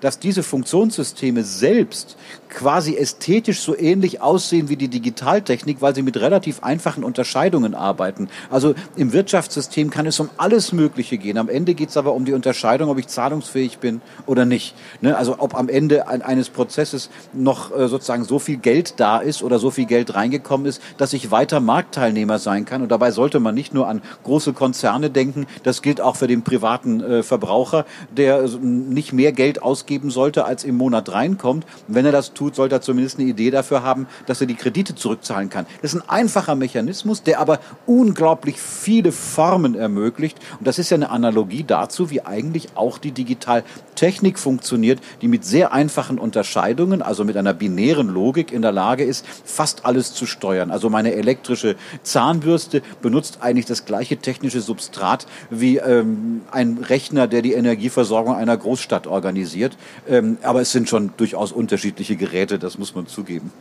dass 0.00 0.18
diese 0.18 0.42
Funktionssysteme 0.42 1.44
selbst 1.44 2.16
quasi 2.54 2.96
ästhetisch 2.96 3.60
so 3.60 3.76
ähnlich 3.76 4.22
aussehen 4.22 4.68
wie 4.68 4.76
die 4.76 4.88
Digitaltechnik, 4.88 5.82
weil 5.82 5.94
sie 5.94 6.02
mit 6.02 6.16
relativ 6.16 6.62
einfachen 6.62 7.04
Unterscheidungen 7.04 7.74
arbeiten. 7.74 8.28
Also 8.50 8.74
im 8.96 9.12
Wirtschaftssystem 9.12 9.90
kann 9.90 10.06
es 10.06 10.20
um 10.20 10.30
alles 10.36 10.72
Mögliche 10.72 11.18
gehen. 11.18 11.36
Am 11.36 11.48
Ende 11.48 11.74
geht 11.74 11.90
es 11.90 11.96
aber 11.96 12.14
um 12.14 12.24
die 12.24 12.32
Unterscheidung, 12.32 12.88
ob 12.90 12.98
ich 12.98 13.08
zahlungsfähig 13.08 13.78
bin 13.78 14.00
oder 14.26 14.44
nicht. 14.44 14.74
Ne? 15.00 15.16
Also 15.16 15.36
ob 15.38 15.54
am 15.54 15.68
Ende 15.68 16.08
eines 16.08 16.48
Prozesses 16.48 17.10
noch 17.32 17.76
äh, 17.76 17.88
sozusagen 17.88 18.24
so 18.24 18.38
viel 18.38 18.56
Geld 18.56 18.94
da 18.98 19.18
ist 19.18 19.42
oder 19.42 19.58
so 19.58 19.70
viel 19.70 19.86
Geld 19.86 20.14
reingekommen 20.14 20.66
ist, 20.66 20.80
dass 20.96 21.12
ich 21.12 21.30
weiter 21.30 21.60
Marktteilnehmer 21.60 22.38
sein 22.38 22.64
kann. 22.64 22.82
Und 22.82 22.90
dabei 22.90 23.10
sollte 23.10 23.40
man 23.40 23.54
nicht 23.54 23.74
nur 23.74 23.88
an 23.88 24.00
große 24.22 24.52
Konzerne 24.52 25.10
denken, 25.10 25.46
das 25.64 25.82
gilt 25.82 26.00
auch 26.00 26.16
für 26.16 26.28
den 26.28 26.42
privaten 26.42 27.00
äh, 27.02 27.22
Verbraucher, 27.22 27.84
der 28.16 28.48
nicht 28.60 29.12
mehr 29.12 29.32
Geld 29.32 29.62
ausgeben 29.62 30.10
sollte, 30.10 30.44
als 30.44 30.64
im 30.64 30.76
Monat 30.76 31.12
reinkommt. 31.12 31.66
Wenn 31.88 32.06
er 32.06 32.12
das 32.12 32.32
tut, 32.32 32.43
tut, 32.44 32.54
sollte 32.54 32.76
er 32.76 32.80
zumindest 32.80 33.18
eine 33.18 33.28
Idee 33.28 33.50
dafür 33.50 33.82
haben, 33.82 34.06
dass 34.26 34.40
er 34.40 34.46
die 34.46 34.54
Kredite 34.54 34.94
zurückzahlen 34.94 35.48
kann. 35.48 35.66
Das 35.82 35.94
ist 35.94 36.00
ein 36.00 36.08
einfacher 36.08 36.54
Mechanismus, 36.54 37.22
der 37.22 37.40
aber 37.40 37.60
unglaublich 37.86 38.60
viele 38.60 39.12
Formen 39.12 39.74
ermöglicht. 39.74 40.38
Und 40.58 40.66
das 40.66 40.78
ist 40.78 40.90
ja 40.90 40.96
eine 40.96 41.10
Analogie 41.10 41.64
dazu, 41.64 42.10
wie 42.10 42.22
eigentlich 42.22 42.68
auch 42.74 42.98
die 42.98 43.12
Digitaltechnik 43.12 44.38
funktioniert, 44.38 45.00
die 45.22 45.28
mit 45.28 45.44
sehr 45.44 45.72
einfachen 45.72 46.18
Unterscheidungen, 46.18 47.02
also 47.02 47.24
mit 47.24 47.36
einer 47.36 47.54
binären 47.54 48.08
Logik 48.08 48.52
in 48.52 48.62
der 48.62 48.72
Lage 48.72 49.04
ist, 49.04 49.26
fast 49.44 49.84
alles 49.84 50.14
zu 50.14 50.26
steuern. 50.26 50.70
Also 50.70 50.90
meine 50.90 51.14
elektrische 51.14 51.76
Zahnbürste 52.02 52.82
benutzt 53.00 53.38
eigentlich 53.40 53.66
das 53.66 53.84
gleiche 53.84 54.16
technische 54.16 54.60
Substrat 54.60 55.26
wie 55.50 55.78
ähm, 55.78 56.42
ein 56.50 56.78
Rechner, 56.78 57.26
der 57.26 57.42
die 57.42 57.52
Energieversorgung 57.54 58.34
einer 58.34 58.56
Großstadt 58.56 59.06
organisiert. 59.06 59.76
Ähm, 60.08 60.38
aber 60.42 60.60
es 60.60 60.72
sind 60.72 60.88
schon 60.88 61.12
durchaus 61.16 61.52
unterschiedliche 61.52 62.16
Geräte. 62.24 62.58
Das 62.58 62.78
muss 62.78 62.94
man 62.94 63.06
zugeben. 63.06 63.52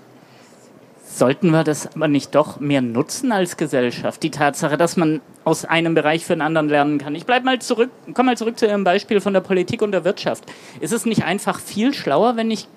Sollten 1.06 1.52
wir 1.52 1.64
das 1.64 1.96
aber 1.96 2.08
nicht 2.08 2.34
doch 2.34 2.60
mehr 2.60 2.82
nutzen 2.82 3.32
als 3.32 3.56
Gesellschaft? 3.56 4.24
Die 4.24 4.32
Tatsache, 4.32 4.78
dass 4.78 4.98
man 4.98 5.22
aus 5.44 5.64
einem 5.64 5.94
Bereich 5.94 6.26
für 6.26 6.34
einen 6.34 6.42
anderen 6.42 6.70
lernen 6.70 6.98
kann. 6.98 7.14
Ich 7.14 7.26
bleibe 7.26 7.46
mal 7.46 7.60
zurück, 7.60 7.92
komme 8.16 8.32
mal 8.32 8.38
zurück 8.38 8.58
zu 8.58 8.66
Ihrem 8.66 8.84
Beispiel 8.84 9.22
von 9.22 9.34
der 9.34 9.42
Politik 9.42 9.84
und 9.84 9.92
der 9.92 10.06
Wirtschaft. 10.06 10.44
Ist 10.80 10.92
es 10.92 11.06
nicht 11.06 11.24
einfach 11.24 11.60
viel 11.60 11.94
schlauer, 11.94 12.36
wenn 12.36 12.50
ich 12.50 12.68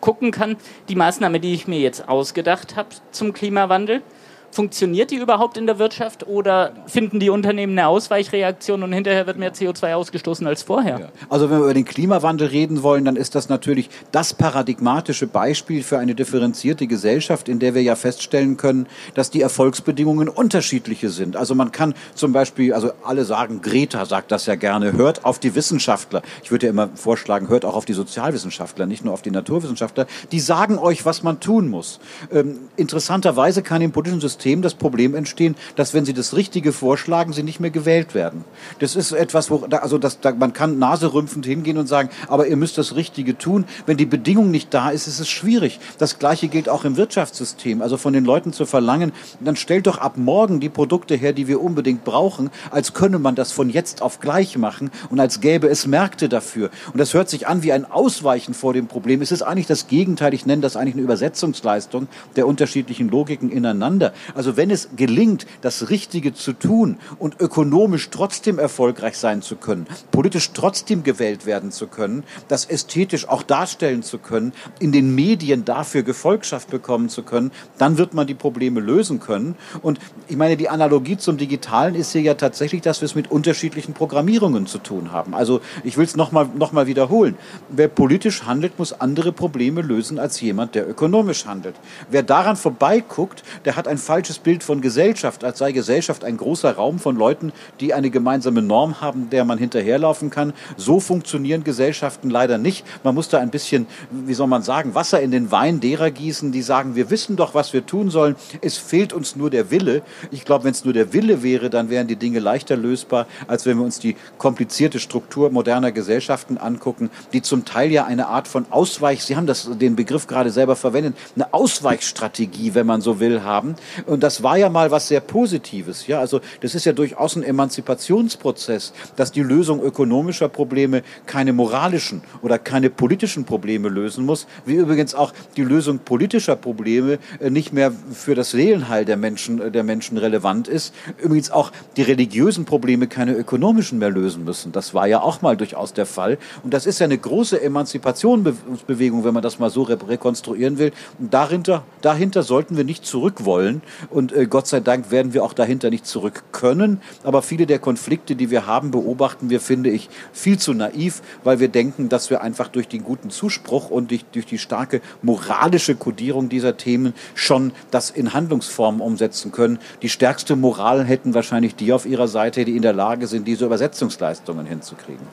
gucken 0.00 0.30
kann, 0.30 0.56
die 0.88 0.96
Maßnahme, 0.96 1.38
die 1.40 1.54
ich 1.54 1.68
mir 1.68 1.78
jetzt 1.78 2.08
ausgedacht 2.08 2.76
habe 2.76 2.88
zum 3.12 3.32
Klimawandel, 3.32 4.02
Funktioniert 4.50 5.10
die 5.10 5.16
überhaupt 5.16 5.58
in 5.58 5.66
der 5.66 5.78
Wirtschaft 5.78 6.26
oder 6.26 6.72
finden 6.86 7.20
die 7.20 7.28
Unternehmen 7.28 7.78
eine 7.78 7.86
Ausweichreaktion 7.86 8.82
und 8.82 8.92
hinterher 8.92 9.26
wird 9.26 9.36
mehr 9.38 9.52
CO2 9.52 9.94
ausgestoßen 9.94 10.46
als 10.46 10.62
vorher? 10.62 10.98
Ja. 10.98 11.08
Also 11.28 11.50
wenn 11.50 11.58
wir 11.58 11.64
über 11.64 11.74
den 11.74 11.84
Klimawandel 11.84 12.48
reden 12.48 12.82
wollen, 12.82 13.04
dann 13.04 13.16
ist 13.16 13.34
das 13.34 13.50
natürlich 13.50 13.90
das 14.10 14.32
paradigmatische 14.32 15.26
Beispiel 15.26 15.82
für 15.82 15.98
eine 15.98 16.14
differenzierte 16.14 16.86
Gesellschaft, 16.86 17.48
in 17.48 17.58
der 17.58 17.74
wir 17.74 17.82
ja 17.82 17.94
feststellen 17.94 18.56
können, 18.56 18.86
dass 19.14 19.30
die 19.30 19.42
Erfolgsbedingungen 19.42 20.28
unterschiedliche 20.28 21.10
sind. 21.10 21.36
Also 21.36 21.54
man 21.54 21.70
kann 21.70 21.94
zum 22.14 22.32
Beispiel, 22.32 22.72
also 22.72 22.90
alle 23.04 23.24
sagen, 23.24 23.60
Greta 23.60 24.06
sagt 24.06 24.32
das 24.32 24.46
ja 24.46 24.54
gerne, 24.54 24.92
hört 24.94 25.26
auf 25.26 25.38
die 25.38 25.54
Wissenschaftler. 25.54 26.22
Ich 26.42 26.50
würde 26.50 26.66
ja 26.66 26.70
immer 26.70 26.88
vorschlagen, 26.94 27.48
hört 27.48 27.66
auch 27.66 27.74
auf 27.76 27.84
die 27.84 27.92
Sozialwissenschaftler, 27.92 28.86
nicht 28.86 29.04
nur 29.04 29.12
auf 29.12 29.22
die 29.22 29.30
Naturwissenschaftler. 29.30 30.06
Die 30.32 30.40
sagen 30.40 30.78
euch, 30.78 31.04
was 31.04 31.22
man 31.22 31.38
tun 31.38 31.68
muss. 31.68 32.00
Ähm, 32.32 32.58
interessanterweise 32.76 33.62
kann 33.62 33.82
im 33.82 33.92
politischen 33.92 34.20
System 34.20 34.37
System 34.38 34.62
das 34.62 34.74
Problem 34.74 35.16
entstehen, 35.16 35.56
dass 35.74 35.94
wenn 35.94 36.04
sie 36.04 36.14
das 36.14 36.36
Richtige 36.36 36.72
vorschlagen, 36.72 37.32
sie 37.32 37.42
nicht 37.42 37.58
mehr 37.58 37.70
gewählt 37.70 38.14
werden. 38.14 38.44
Das 38.78 38.94
ist 38.94 39.10
etwas, 39.10 39.50
wo, 39.50 39.66
also 39.70 39.98
das, 39.98 40.20
da, 40.20 40.32
man 40.32 40.52
kann 40.52 40.78
naserümpfend 40.78 41.44
hingehen 41.44 41.76
und 41.76 41.88
sagen, 41.88 42.08
aber 42.28 42.46
ihr 42.46 42.56
müsst 42.56 42.78
das 42.78 42.94
Richtige 42.94 43.36
tun. 43.36 43.64
Wenn 43.86 43.96
die 43.96 44.06
Bedingung 44.06 44.52
nicht 44.52 44.72
da 44.72 44.90
ist, 44.90 45.08
ist 45.08 45.18
es 45.18 45.28
schwierig. 45.28 45.80
Das 45.98 46.20
Gleiche 46.20 46.46
gilt 46.46 46.68
auch 46.68 46.84
im 46.84 46.96
Wirtschaftssystem. 46.96 47.82
Also 47.82 47.96
von 47.96 48.12
den 48.12 48.24
Leuten 48.24 48.52
zu 48.52 48.64
verlangen, 48.64 49.12
dann 49.40 49.56
stellt 49.56 49.88
doch 49.88 49.98
ab 49.98 50.16
morgen 50.16 50.60
die 50.60 50.68
Produkte 50.68 51.16
her, 51.16 51.32
die 51.32 51.48
wir 51.48 51.60
unbedingt 51.60 52.04
brauchen, 52.04 52.50
als 52.70 52.94
könne 52.94 53.18
man 53.18 53.34
das 53.34 53.50
von 53.50 53.70
jetzt 53.70 54.02
auf 54.02 54.20
gleich 54.20 54.56
machen 54.56 54.90
und 55.10 55.18
als 55.18 55.40
gäbe 55.40 55.68
es 55.68 55.88
Märkte 55.88 56.28
dafür. 56.28 56.70
Und 56.92 56.98
das 56.98 57.12
hört 57.12 57.28
sich 57.28 57.48
an 57.48 57.64
wie 57.64 57.72
ein 57.72 57.90
Ausweichen 57.90 58.54
vor 58.54 58.72
dem 58.72 58.86
Problem. 58.86 59.20
Es 59.20 59.32
ist 59.32 59.42
eigentlich 59.42 59.66
das 59.66 59.88
Gegenteil. 59.88 60.32
Ich 60.32 60.46
nenne 60.46 60.62
das 60.62 60.76
eigentlich 60.76 60.94
eine 60.94 61.02
Übersetzungsleistung 61.02 62.06
der 62.36 62.46
unterschiedlichen 62.46 63.08
Logiken 63.08 63.50
ineinander. 63.50 64.12
Also 64.34 64.56
wenn 64.56 64.70
es 64.70 64.90
gelingt, 64.96 65.46
das 65.60 65.90
Richtige 65.90 66.34
zu 66.34 66.52
tun 66.52 66.98
und 67.18 67.40
ökonomisch 67.40 68.10
trotzdem 68.10 68.58
erfolgreich 68.58 69.16
sein 69.16 69.42
zu 69.42 69.56
können, 69.56 69.86
politisch 70.10 70.50
trotzdem 70.52 71.02
gewählt 71.02 71.46
werden 71.46 71.70
zu 71.70 71.86
können, 71.86 72.24
das 72.48 72.64
ästhetisch 72.64 73.28
auch 73.28 73.42
darstellen 73.42 74.02
zu 74.02 74.18
können, 74.18 74.52
in 74.78 74.92
den 74.92 75.14
Medien 75.14 75.64
dafür 75.64 76.02
Gefolgschaft 76.02 76.70
bekommen 76.70 77.08
zu 77.08 77.22
können, 77.22 77.50
dann 77.78 77.98
wird 77.98 78.14
man 78.14 78.26
die 78.26 78.34
Probleme 78.34 78.80
lösen 78.80 79.20
können. 79.20 79.56
Und 79.82 79.98
ich 80.28 80.36
meine, 80.36 80.56
die 80.56 80.68
Analogie 80.68 81.16
zum 81.16 81.36
Digitalen 81.36 81.94
ist 81.94 82.12
hier 82.12 82.22
ja 82.22 82.34
tatsächlich, 82.34 82.82
dass 82.82 83.00
wir 83.00 83.06
es 83.06 83.14
mit 83.14 83.30
unterschiedlichen 83.30 83.94
Programmierungen 83.94 84.66
zu 84.66 84.78
tun 84.78 85.12
haben. 85.12 85.34
Also 85.34 85.60
ich 85.84 85.96
will 85.96 86.04
es 86.04 86.16
nochmal 86.16 86.48
noch 86.54 86.72
mal 86.72 86.86
wiederholen. 86.86 87.36
Wer 87.68 87.88
politisch 87.88 88.44
handelt, 88.44 88.78
muss 88.78 88.92
andere 88.92 89.32
Probleme 89.32 89.82
lösen 89.82 90.18
als 90.18 90.40
jemand, 90.40 90.74
der 90.74 90.88
ökonomisch 90.88 91.46
handelt. 91.46 91.76
Wer 92.10 92.22
daran 92.22 92.56
vorbeiguckt, 92.56 93.42
der 93.64 93.76
hat 93.76 93.88
ein 93.88 93.98
falsches 93.98 94.17
falsches 94.18 94.40
Bild 94.40 94.64
von 94.64 94.80
Gesellschaft, 94.80 95.44
als 95.44 95.58
sei 95.58 95.70
Gesellschaft 95.70 96.24
ein 96.24 96.38
großer 96.38 96.72
Raum 96.74 96.98
von 96.98 97.14
Leuten, 97.14 97.52
die 97.78 97.94
eine 97.94 98.10
gemeinsame 98.10 98.62
Norm 98.62 99.00
haben, 99.00 99.30
der 99.30 99.44
man 99.44 99.58
hinterherlaufen 99.58 100.28
kann. 100.30 100.54
So 100.76 100.98
funktionieren 100.98 101.62
Gesellschaften 101.62 102.28
leider 102.28 102.58
nicht. 102.58 102.84
Man 103.04 103.14
muss 103.14 103.28
da 103.28 103.38
ein 103.38 103.50
bisschen, 103.50 103.86
wie 104.10 104.34
soll 104.34 104.48
man 104.48 104.64
sagen, 104.64 104.96
Wasser 104.96 105.20
in 105.20 105.30
den 105.30 105.52
Wein 105.52 105.78
derer 105.78 106.10
gießen, 106.10 106.50
die 106.50 106.62
sagen, 106.62 106.96
wir 106.96 107.10
wissen 107.10 107.36
doch, 107.36 107.54
was 107.54 107.72
wir 107.72 107.86
tun 107.86 108.10
sollen. 108.10 108.34
Es 108.60 108.76
fehlt 108.76 109.12
uns 109.12 109.36
nur 109.36 109.50
der 109.50 109.70
Wille. 109.70 110.02
Ich 110.32 110.44
glaube, 110.44 110.64
wenn 110.64 110.72
es 110.72 110.84
nur 110.84 110.94
der 110.94 111.12
Wille 111.12 111.44
wäre, 111.44 111.70
dann 111.70 111.88
wären 111.88 112.08
die 112.08 112.16
Dinge 112.16 112.40
leichter 112.40 112.76
lösbar, 112.76 113.28
als 113.46 113.66
wenn 113.66 113.78
wir 113.78 113.84
uns 113.84 114.00
die 114.00 114.16
komplizierte 114.36 114.98
Struktur 114.98 115.50
moderner 115.50 115.92
Gesellschaften 115.92 116.58
angucken, 116.58 117.08
die 117.32 117.40
zum 117.40 117.64
Teil 117.64 117.92
ja 117.92 118.04
eine 118.04 118.26
Art 118.26 118.48
von 118.48 118.66
Ausweich, 118.70 119.22
Sie 119.22 119.36
haben 119.36 119.46
das, 119.46 119.70
den 119.78 119.94
Begriff 119.94 120.26
gerade 120.26 120.50
selber 120.50 120.74
verwendet, 120.74 121.14
eine 121.36 121.54
Ausweichstrategie, 121.54 122.74
wenn 122.74 122.86
man 122.88 123.00
so 123.00 123.20
will, 123.20 123.44
haben. 123.44 123.76
Und 124.08 124.22
das 124.22 124.42
war 124.42 124.56
ja 124.56 124.70
mal 124.70 124.90
was 124.90 125.08
sehr 125.08 125.20
Positives. 125.20 126.06
Ja, 126.06 126.18
also 126.18 126.40
das 126.60 126.74
ist 126.74 126.86
ja 126.86 126.92
durchaus 126.92 127.36
ein 127.36 127.42
Emanzipationsprozess, 127.42 128.94
dass 129.16 129.32
die 129.32 129.42
Lösung 129.42 129.82
ökonomischer 129.82 130.48
Probleme 130.48 131.02
keine 131.26 131.52
moralischen 131.52 132.22
oder 132.40 132.58
keine 132.58 132.88
politischen 132.88 133.44
Probleme 133.44 133.90
lösen 133.90 134.24
muss, 134.24 134.46
wie 134.64 134.76
übrigens 134.76 135.14
auch 135.14 135.34
die 135.56 135.62
Lösung 135.62 135.98
politischer 135.98 136.56
Probleme 136.56 137.18
äh, 137.38 137.50
nicht 137.50 137.74
mehr 137.74 137.92
für 138.12 138.34
das 138.34 138.52
Seelenheil 138.52 139.04
der 139.04 139.18
Menschen, 139.18 139.60
äh, 139.60 139.70
der 139.70 139.82
Menschen 139.82 140.16
relevant 140.16 140.68
ist. 140.68 140.94
Übrigens 141.22 141.50
auch 141.50 141.70
die 141.98 142.02
religiösen 142.02 142.64
Probleme 142.64 143.08
keine 143.08 143.34
ökonomischen 143.34 143.98
mehr 143.98 144.10
lösen 144.10 144.42
müssen. 144.44 144.72
Das 144.72 144.94
war 144.94 145.06
ja 145.06 145.20
auch 145.20 145.42
mal 145.42 145.58
durchaus 145.58 145.92
der 145.92 146.06
Fall. 146.06 146.38
Und 146.64 146.72
das 146.72 146.86
ist 146.86 146.98
ja 146.98 147.04
eine 147.04 147.18
große 147.18 147.60
Emanzipationsbewegung, 147.60 149.24
wenn 149.24 149.34
man 149.34 149.42
das 149.42 149.58
mal 149.58 149.68
so 149.68 149.82
rekonstruieren 149.82 150.78
will. 150.78 150.92
Und 151.18 151.34
dahinter, 151.34 151.84
dahinter 152.00 152.42
sollten 152.42 152.78
wir 152.78 152.84
nicht 152.84 153.04
zurück 153.04 153.44
wollen 153.44 153.82
und 154.10 154.32
äh, 154.32 154.46
Gott 154.46 154.66
sei 154.66 154.80
Dank 154.80 155.10
werden 155.10 155.34
wir 155.34 155.44
auch 155.44 155.52
dahinter 155.52 155.90
nicht 155.90 156.06
zurück 156.06 156.44
können. 156.52 157.00
Aber 157.24 157.42
viele 157.42 157.66
der 157.66 157.78
Konflikte, 157.78 158.36
die 158.36 158.50
wir 158.50 158.66
haben, 158.66 158.90
beobachten 158.90 159.50
wir, 159.50 159.60
finde 159.60 159.90
ich, 159.90 160.08
viel 160.32 160.58
zu 160.58 160.74
naiv, 160.74 161.22
weil 161.44 161.60
wir 161.60 161.68
denken, 161.68 162.08
dass 162.08 162.30
wir 162.30 162.42
einfach 162.42 162.68
durch 162.68 162.88
den 162.88 163.04
guten 163.04 163.30
Zuspruch 163.30 163.90
und 163.90 164.10
durch, 164.10 164.24
durch 164.32 164.46
die 164.46 164.58
starke 164.58 165.00
moralische 165.22 165.94
Kodierung 165.94 166.48
dieser 166.48 166.76
Themen 166.76 167.14
schon 167.34 167.72
das 167.90 168.10
in 168.10 168.32
Handlungsformen 168.32 169.00
umsetzen 169.00 169.52
können. 169.52 169.78
Die 170.02 170.08
stärkste 170.08 170.56
Moral 170.56 171.04
hätten 171.04 171.34
wahrscheinlich 171.34 171.74
die 171.74 171.92
auf 171.92 172.06
ihrer 172.06 172.28
Seite, 172.28 172.64
die 172.64 172.76
in 172.76 172.82
der 172.82 172.92
Lage 172.92 173.26
sind, 173.26 173.46
diese 173.46 173.66
Übersetzungsleistungen 173.66 174.66
hinzukriegen. 174.66 175.26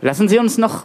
Lassen 0.00 0.28
Sie 0.28 0.38
uns 0.38 0.58
noch 0.58 0.84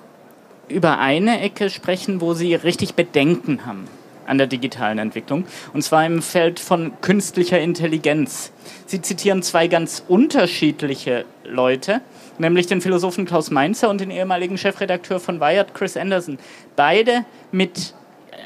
über 0.68 1.00
eine 1.00 1.42
Ecke 1.42 1.70
sprechen, 1.70 2.22
wo 2.22 2.34
Sie 2.34 2.54
richtig 2.56 2.94
Bedenken 2.96 3.66
haben 3.66 3.88
an 4.30 4.38
der 4.38 4.48
digitalen 4.48 5.00
Entwicklung, 5.00 5.46
und 5.74 5.82
zwar 5.82 6.06
im 6.06 6.22
Feld 6.22 6.60
von 6.60 6.94
künstlicher 7.02 7.60
Intelligenz. 7.60 8.52
Sie 8.86 9.02
zitieren 9.02 9.42
zwei 9.42 9.68
ganz 9.68 10.04
unterschiedliche 10.08 11.26
Leute, 11.44 12.02
nämlich 12.38 12.68
den 12.68 12.82
Philosophen 12.82 13.26
Klaus 13.26 13.52
Mainzer 13.52 13.90
und 13.90 14.02
den 14.02 14.12
ehemaligen 14.12 14.58
Chefredakteur 14.58 15.20
von 15.20 15.40
Wired, 15.40 15.74
Chris 15.74 15.98
Anderson. 15.98 16.38
Beide 16.76 17.26
mit 17.52 17.94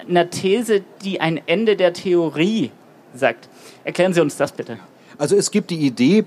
einer 0.08 0.30
These, 0.30 0.84
die 1.04 1.22
ein 1.22 1.42
Ende 1.46 1.76
der 1.76 1.94
Theorie 1.94 2.72
sagt. 3.14 3.50
Erklären 3.84 4.14
Sie 4.14 4.22
uns 4.22 4.38
das 4.38 4.52
bitte. 4.52 4.80
Also 5.18 5.36
es 5.36 5.52
gibt 5.52 5.70
die 5.70 5.80
Idee, 5.86 6.26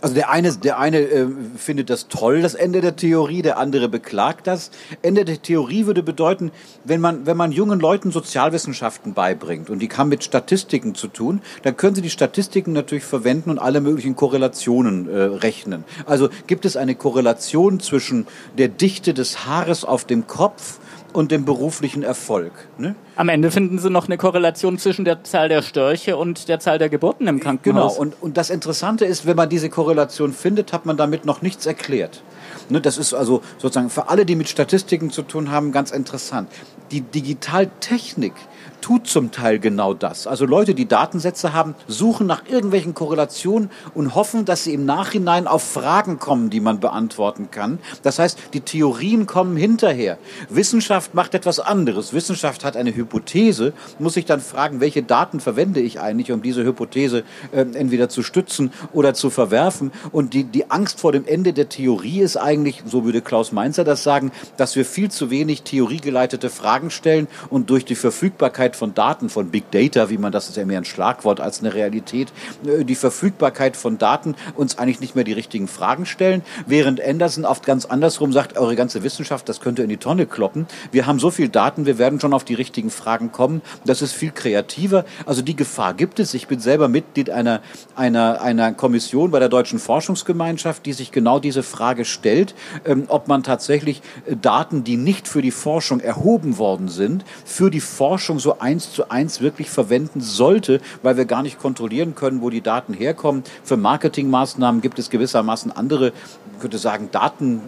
Also 0.00 0.14
der 0.14 0.30
eine, 0.30 0.52
der 0.52 0.78
eine 0.78 0.98
äh, 1.00 1.26
findet 1.56 1.90
das 1.90 2.08
toll, 2.08 2.42
das 2.42 2.54
Ende 2.54 2.80
der 2.80 2.96
Theorie, 2.96 3.42
der 3.42 3.58
andere 3.58 3.88
beklagt 3.88 4.46
das. 4.46 4.70
Ende 5.02 5.24
der 5.24 5.42
Theorie 5.42 5.86
würde 5.86 6.02
bedeuten, 6.02 6.52
wenn 6.84 7.00
man, 7.00 7.26
wenn 7.26 7.36
man 7.36 7.52
jungen 7.52 7.80
Leuten 7.80 8.12
Sozialwissenschaften 8.12 9.14
beibringt 9.14 9.70
und 9.70 9.80
die 9.80 9.88
haben 9.88 10.08
mit 10.08 10.22
Statistiken 10.22 10.94
zu 10.94 11.08
tun, 11.08 11.40
dann 11.62 11.76
können 11.76 11.94
sie 11.94 12.02
die 12.02 12.10
Statistiken 12.10 12.72
natürlich 12.72 13.04
verwenden 13.04 13.50
und 13.50 13.58
alle 13.58 13.80
möglichen 13.80 14.14
Korrelationen 14.14 15.08
äh, 15.08 15.22
rechnen. 15.22 15.84
Also 16.06 16.28
gibt 16.46 16.64
es 16.64 16.76
eine 16.76 16.94
Korrelation 16.94 17.80
zwischen 17.80 18.26
der 18.56 18.68
Dichte 18.68 19.14
des 19.14 19.46
Haares 19.46 19.84
auf 19.84 20.04
dem 20.04 20.26
Kopf 20.26 20.78
und 21.12 21.30
dem 21.30 21.44
beruflichen 21.44 22.02
Erfolg. 22.02 22.52
Ne? 22.76 22.94
Am 23.16 23.28
Ende 23.28 23.50
finden 23.50 23.78
Sie 23.78 23.90
noch 23.90 24.06
eine 24.06 24.16
Korrelation 24.16 24.78
zwischen 24.78 25.04
der 25.04 25.24
Zahl 25.24 25.48
der 25.48 25.62
Störche 25.62 26.16
und 26.16 26.48
der 26.48 26.60
Zahl 26.60 26.78
der 26.78 26.88
Geburten 26.88 27.26
im 27.26 27.40
Krankenhaus. 27.40 27.94
Genau, 27.94 28.02
und, 28.02 28.14
und 28.20 28.36
das 28.36 28.50
Interessante 28.50 29.04
ist, 29.04 29.26
wenn 29.26 29.36
man 29.36 29.48
diese 29.48 29.70
Korrelation 29.70 30.32
findet, 30.32 30.72
hat 30.72 30.86
man 30.86 30.96
damit 30.96 31.24
noch 31.24 31.42
nichts 31.42 31.66
erklärt. 31.66 32.22
Ne, 32.70 32.80
das 32.80 32.98
ist 32.98 33.14
also 33.14 33.42
sozusagen 33.58 33.90
für 33.90 34.08
alle, 34.08 34.26
die 34.26 34.36
mit 34.36 34.48
Statistiken 34.48 35.10
zu 35.10 35.22
tun 35.22 35.50
haben, 35.50 35.72
ganz 35.72 35.90
interessant. 35.90 36.48
Die 36.90 37.00
Digitaltechnik 37.00 38.34
tut 38.80 39.06
zum 39.06 39.30
Teil 39.30 39.58
genau 39.58 39.94
das. 39.94 40.26
Also 40.26 40.46
Leute, 40.46 40.74
die 40.74 40.86
Datensätze 40.86 41.52
haben, 41.52 41.74
suchen 41.86 42.26
nach 42.26 42.42
irgendwelchen 42.48 42.94
Korrelationen 42.94 43.70
und 43.94 44.14
hoffen, 44.14 44.44
dass 44.44 44.64
sie 44.64 44.74
im 44.74 44.84
Nachhinein 44.84 45.46
auf 45.46 45.62
Fragen 45.62 46.18
kommen, 46.18 46.50
die 46.50 46.60
man 46.60 46.80
beantworten 46.80 47.50
kann. 47.50 47.78
Das 48.02 48.18
heißt, 48.18 48.38
die 48.54 48.60
Theorien 48.60 49.26
kommen 49.26 49.56
hinterher. 49.56 50.18
Wissenschaft 50.48 51.14
macht 51.14 51.34
etwas 51.34 51.60
anderes. 51.60 52.12
Wissenschaft 52.12 52.64
hat 52.64 52.76
eine 52.76 52.94
Hypothese, 52.94 53.72
muss 53.98 54.14
sich 54.14 54.24
dann 54.24 54.40
fragen, 54.40 54.80
welche 54.80 55.02
Daten 55.02 55.40
verwende 55.40 55.80
ich 55.80 56.00
eigentlich, 56.00 56.32
um 56.32 56.42
diese 56.42 56.64
Hypothese 56.64 57.24
äh, 57.52 57.60
entweder 57.60 58.08
zu 58.08 58.22
stützen 58.22 58.72
oder 58.92 59.14
zu 59.14 59.30
verwerfen. 59.30 59.92
Und 60.12 60.34
die, 60.34 60.44
die 60.44 60.70
Angst 60.70 61.00
vor 61.00 61.12
dem 61.12 61.26
Ende 61.26 61.52
der 61.52 61.68
Theorie 61.68 62.20
ist 62.20 62.36
eigentlich, 62.36 62.57
so 62.86 63.04
würde 63.04 63.20
Klaus 63.20 63.52
Mainzer 63.52 63.84
das 63.84 64.02
sagen, 64.02 64.32
dass 64.56 64.76
wir 64.76 64.84
viel 64.84 65.10
zu 65.10 65.30
wenig 65.30 65.62
theoriegeleitete 65.62 66.50
Fragen 66.50 66.90
stellen 66.90 67.28
und 67.50 67.70
durch 67.70 67.84
die 67.84 67.94
Verfügbarkeit 67.94 68.48
Verfügbarkeit 68.48 68.76
von 68.76 68.94
Daten, 68.94 69.28
von 69.30 69.50
Big 69.50 69.70
Data, 69.70 70.10
wie 70.10 70.18
man 70.18 70.32
das 70.32 70.48
ist 70.48 70.56
ja 70.56 70.64
mehr 70.64 70.78
ein 70.78 70.84
Schlagwort 70.84 71.40
als 71.40 71.60
eine 71.60 71.74
Realität, 71.74 72.32
äh, 72.66 72.84
die 72.84 72.94
Verfügbarkeit 72.94 73.76
von 73.76 73.98
Daten 73.98 74.34
uns 74.54 74.78
eigentlich 74.78 75.00
nicht 75.00 75.14
mehr 75.14 75.24
die 75.24 75.32
richtigen 75.32 75.68
Fragen 75.68 76.06
stellen, 76.06 76.42
während 76.66 77.00
Anderson 77.00 77.44
oft 77.44 77.64
ganz 77.64 77.84
andersrum 77.84 78.32
sagt, 78.32 78.58
eure 78.58 78.76
ganze 78.76 79.02
Wissenschaft, 79.02 79.48
das 79.48 79.60
könnte 79.60 79.82
in 79.82 79.88
die 79.88 79.96
Tonne 79.96 80.26
kloppen. 80.26 80.66
Wir 80.92 81.06
haben 81.06 81.18
so 81.18 81.30
viel 81.30 81.48
Daten, 81.48 81.86
wir 81.86 81.98
werden 81.98 82.20
schon 82.20 82.32
auf 82.32 82.44
die 82.44 82.54
richtigen 82.54 82.90
Fragen 82.90 83.32
kommen. 83.32 83.62
Das 83.84 84.02
ist 84.02 84.12
viel 84.12 84.30
kreativer. 84.30 85.04
Also 85.24 85.42
die 85.42 85.56
Gefahr 85.56 85.94
gibt 85.94 86.20
es. 86.20 86.34
Ich 86.34 86.48
bin 86.48 86.60
selber 86.60 86.88
Mitglied 86.88 87.30
einer, 87.30 87.60
einer, 87.94 88.40
einer 88.40 88.72
Kommission 88.72 89.30
bei 89.30 89.38
der 89.38 89.48
Deutschen 89.48 89.78
Forschungsgemeinschaft, 89.78 90.86
die 90.86 90.92
sich 90.92 91.12
genau 91.12 91.38
diese 91.38 91.62
Frage 91.62 92.04
stellt, 92.04 92.47
ähm, 92.84 93.04
ob 93.08 93.28
man 93.28 93.42
tatsächlich 93.42 94.02
äh, 94.26 94.36
Daten, 94.36 94.84
die 94.84 94.96
nicht 94.96 95.28
für 95.28 95.42
die 95.42 95.50
Forschung 95.50 96.00
erhoben 96.00 96.58
worden 96.58 96.88
sind, 96.88 97.24
für 97.44 97.70
die 97.70 97.80
Forschung 97.80 98.38
so 98.38 98.58
eins 98.58 98.92
zu 98.92 99.10
eins 99.10 99.40
wirklich 99.40 99.70
verwenden 99.70 100.20
sollte, 100.20 100.80
weil 101.02 101.16
wir 101.16 101.24
gar 101.24 101.42
nicht 101.42 101.58
kontrollieren 101.58 102.14
können, 102.14 102.42
wo 102.42 102.50
die 102.50 102.60
Daten 102.60 102.94
herkommen. 102.94 103.44
Für 103.64 103.76
Marketingmaßnahmen 103.76 104.80
gibt 104.80 104.98
es 104.98 105.10
gewissermaßen 105.10 105.72
andere, 105.72 106.12
ich 106.56 106.62
würde 106.62 106.78
sagen, 106.78 107.10
Daten, 107.12 107.60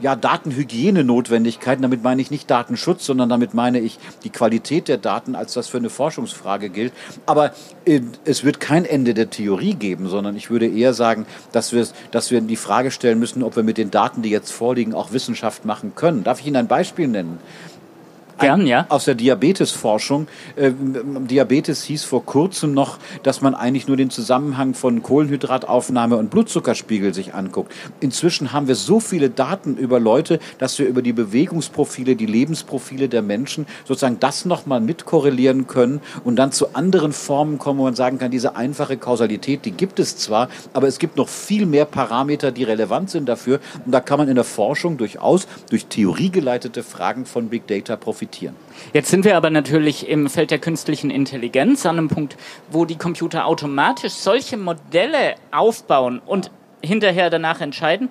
ja, 0.00 0.16
Datenhygiene-Notwendigkeiten. 0.16 1.82
Damit 1.82 2.02
meine 2.02 2.22
ich 2.22 2.30
nicht 2.30 2.50
Datenschutz, 2.50 3.06
sondern 3.06 3.28
damit 3.28 3.54
meine 3.54 3.80
ich 3.80 3.98
die 4.24 4.30
Qualität 4.30 4.88
der 4.88 4.98
Daten, 4.98 5.34
als 5.34 5.54
das 5.54 5.68
für 5.68 5.78
eine 5.78 5.90
Forschungsfrage 5.90 6.70
gilt. 6.70 6.92
Aber 7.26 7.52
äh, 7.84 8.00
es 8.24 8.44
wird 8.44 8.60
kein 8.60 8.84
Ende 8.84 9.14
der 9.14 9.30
Theorie 9.30 9.74
geben, 9.74 10.08
sondern 10.08 10.36
ich 10.36 10.50
würde 10.50 10.66
eher 10.66 10.94
sagen, 10.94 11.26
dass 11.52 11.72
wir, 11.72 11.86
dass 12.10 12.30
wir 12.30 12.40
die 12.40 12.56
Frage 12.56 12.90
stellen 12.90 13.18
müssen, 13.18 13.42
ob 13.42 13.56
wir 13.56 13.62
mit 13.62 13.78
den 13.78 13.90
Daten, 13.90 14.22
die 14.22 14.30
jetzt 14.30 14.52
vorliegen, 14.52 14.94
auch 14.94 15.12
Wissenschaft 15.12 15.64
machen 15.64 15.94
können. 15.94 16.24
Darf 16.24 16.40
ich 16.40 16.46
Ihnen 16.46 16.56
ein 16.56 16.68
Beispiel 16.68 17.08
nennen? 17.08 17.38
Gern, 18.42 18.66
ja. 18.66 18.86
Aus 18.88 19.04
der 19.04 19.14
Diabetesforschung. 19.14 20.26
Äh, 20.56 20.72
Diabetes 20.72 21.82
hieß 21.84 22.04
vor 22.04 22.24
kurzem 22.24 22.74
noch, 22.74 22.98
dass 23.22 23.40
man 23.40 23.54
eigentlich 23.54 23.88
nur 23.88 23.96
den 23.96 24.10
Zusammenhang 24.10 24.74
von 24.74 25.02
Kohlenhydrataufnahme 25.02 26.16
und 26.16 26.30
Blutzuckerspiegel 26.30 27.14
sich 27.14 27.34
anguckt. 27.34 27.72
Inzwischen 28.00 28.52
haben 28.52 28.68
wir 28.68 28.74
so 28.74 29.00
viele 29.00 29.30
Daten 29.30 29.76
über 29.76 30.00
Leute, 30.00 30.40
dass 30.58 30.78
wir 30.78 30.86
über 30.86 31.02
die 31.02 31.12
Bewegungsprofile, 31.12 32.16
die 32.16 32.26
Lebensprofile 32.26 33.08
der 33.08 33.22
Menschen 33.22 33.66
sozusagen 33.84 34.18
das 34.20 34.44
nochmal 34.44 34.80
mitkorrelieren 34.80 35.66
können 35.66 36.00
und 36.24 36.36
dann 36.36 36.52
zu 36.52 36.74
anderen 36.74 37.12
Formen 37.12 37.58
kommen, 37.58 37.78
wo 37.78 37.84
man 37.84 37.94
sagen 37.94 38.18
kann, 38.18 38.30
diese 38.30 38.56
einfache 38.56 38.96
Kausalität, 38.96 39.64
die 39.64 39.72
gibt 39.72 39.98
es 39.98 40.16
zwar, 40.16 40.48
aber 40.72 40.88
es 40.88 40.98
gibt 40.98 41.16
noch 41.16 41.28
viel 41.28 41.66
mehr 41.66 41.84
Parameter, 41.84 42.50
die 42.50 42.64
relevant 42.64 43.10
sind 43.10 43.28
dafür. 43.28 43.60
Und 43.84 43.92
da 43.92 44.00
kann 44.00 44.18
man 44.18 44.28
in 44.28 44.34
der 44.34 44.44
Forschung 44.44 44.96
durchaus 44.96 45.46
durch 45.70 45.86
theoriegeleitete 45.86 46.82
Fragen 46.82 47.24
von 47.24 47.48
Big 47.48 47.66
Data 47.66 47.96
profitieren 47.96 48.31
profitieren. 48.32 48.56
Jetzt 48.92 49.10
sind 49.10 49.24
wir 49.24 49.36
aber 49.36 49.50
natürlich 49.50 50.08
im 50.08 50.28
Feld 50.28 50.50
der 50.50 50.58
künstlichen 50.58 51.10
Intelligenz 51.10 51.86
an 51.86 51.98
einem 51.98 52.08
Punkt, 52.08 52.36
wo 52.70 52.84
die 52.84 52.96
Computer 52.96 53.46
automatisch 53.46 54.12
solche 54.12 54.56
Modelle 54.56 55.34
aufbauen 55.50 56.20
und 56.24 56.50
hinterher 56.82 57.30
danach 57.30 57.60
entscheiden, 57.60 58.08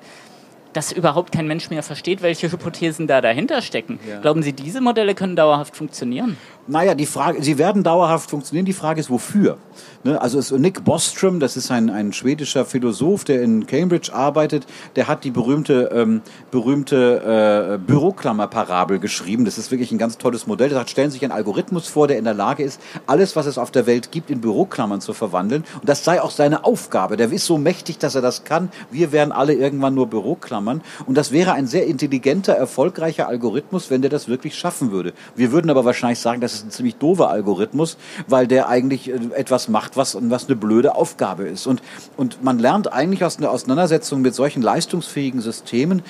dass 0.74 0.94
überhaupt 0.94 1.34
kein 1.34 1.48
Mensch 1.48 1.70
mehr 1.70 1.84
versteht, 1.84 2.22
welche 2.22 2.50
Hypothesen 2.50 3.06
da 3.06 3.20
dahinter 3.20 3.62
stecken. 3.62 4.00
Ja. 4.08 4.22
Glauben 4.22 4.42
Sie, 4.42 4.54
diese 4.54 4.80
Modelle 4.80 5.16
können 5.16 5.36
dauerhaft 5.36 5.76
funktionieren? 5.76 6.38
Naja, 6.66 6.96
die 6.96 7.06
Frage, 7.06 7.44
sie 7.44 7.58
werden 7.58 7.84
dauerhaft 7.84 8.30
funktionieren. 8.30 8.66
Die 8.66 8.74
Frage 8.74 9.02
ist, 9.02 9.10
wofür? 9.10 9.58
Ne? 10.04 10.20
Also 10.20 10.40
ist 10.40 10.52
Nick 10.52 10.84
Bostrom, 10.84 11.40
das 11.40 11.58
ist 11.58 11.72
ein, 11.72 11.90
ein 11.90 12.14
schwedischer 12.14 12.66
Philosoph, 12.66 13.24
der 13.24 13.42
in 13.42 13.68
Cambridge 13.68 14.14
arbeitet, 14.14 14.66
der 14.96 15.08
hat 15.08 15.24
die 15.24 15.32
berühmte, 15.32 15.90
ähm, 15.94 16.22
berühmte 16.50 17.78
äh, 17.78 17.78
Büroklammer-Parabel 17.78 19.00
geschrieben. 19.00 19.46
Das 19.46 19.58
ist 19.58 19.72
wirklich 19.72 19.92
ein 19.92 19.98
ganz 19.98 20.18
tolles 20.18 20.48
Modell. 20.48 20.72
Er 20.72 20.76
sagt, 20.76 20.90
stellen 20.90 21.10
Sie 21.10 21.16
sich 21.16 21.24
einen 21.24 21.32
Algorithmus 21.32 21.88
vor, 21.88 22.08
der 22.08 22.18
in 22.18 22.24
der 22.24 22.34
Lage 22.34 22.64
ist, 22.64 22.82
alles, 23.06 23.36
was 23.36 23.46
es 23.46 23.58
auf 23.58 23.72
der 23.72 23.86
Welt 23.86 24.12
gibt, 24.12 24.30
in 24.30 24.42
Büroklammern 24.42 25.02
zu 25.02 25.14
verwandeln. 25.14 25.64
Und 25.80 25.88
das 25.88 26.04
sei 26.04 26.22
auch 26.22 26.32
seine 26.32 26.66
Aufgabe. 26.66 27.18
Der 27.18 27.32
ist 27.32 27.46
so 27.46 27.58
mächtig, 27.58 27.98
dass 28.00 28.16
er 28.16 28.22
das 28.22 28.44
kann. 28.44 28.70
Wir 28.90 29.12
wären 29.12 29.32
alle 29.32 29.54
irgendwann 29.54 29.94
nur 29.94 30.08
Büroklammern. 30.08 30.82
Und 31.06 31.16
das 31.16 31.32
wäre 31.32 31.54
ein 31.54 31.68
sehr 31.68 31.86
intelligenter, 31.88 32.54
erfolgreicher 32.54 33.28
Algorithmus, 33.28 33.90
wenn 33.90 34.02
der 34.02 34.10
das 34.10 34.28
wirklich 34.28 34.56
schaffen 34.56 34.92
würde. 34.92 35.14
Wir 35.36 35.52
würden 35.52 35.70
aber 35.70 35.86
wahrscheinlich 35.86 36.20
sagen, 36.20 36.42
das 36.42 36.54
ist 36.54 36.66
ein 36.66 36.72
ziemlich 36.72 36.96
doofer 36.96 37.30
Algorithmus, 37.30 37.98
weil 38.28 38.48
der 38.48 38.68
eigentlich 38.68 39.10
äh, 39.10 39.20
etwas 39.36 39.68
macht, 39.68 39.91
macht, 39.92 39.98
was, 39.98 40.18
was 40.20 40.48
eine 40.48 40.56
blöde 40.56 40.96
Aufgabe 40.96 41.44
ist. 41.44 41.68
Und, 41.68 41.82
und 42.18 42.44
man 42.44 42.60
lernt 42.60 42.92
eigentlich 42.92 43.24
aus 43.24 43.38
einer 43.38 43.52
Auseinandersetzung 43.52 44.22
mit 44.22 44.36
solchen 44.36 44.62
leistungsfähigen 44.62 45.42
Systemen, 45.42 46.04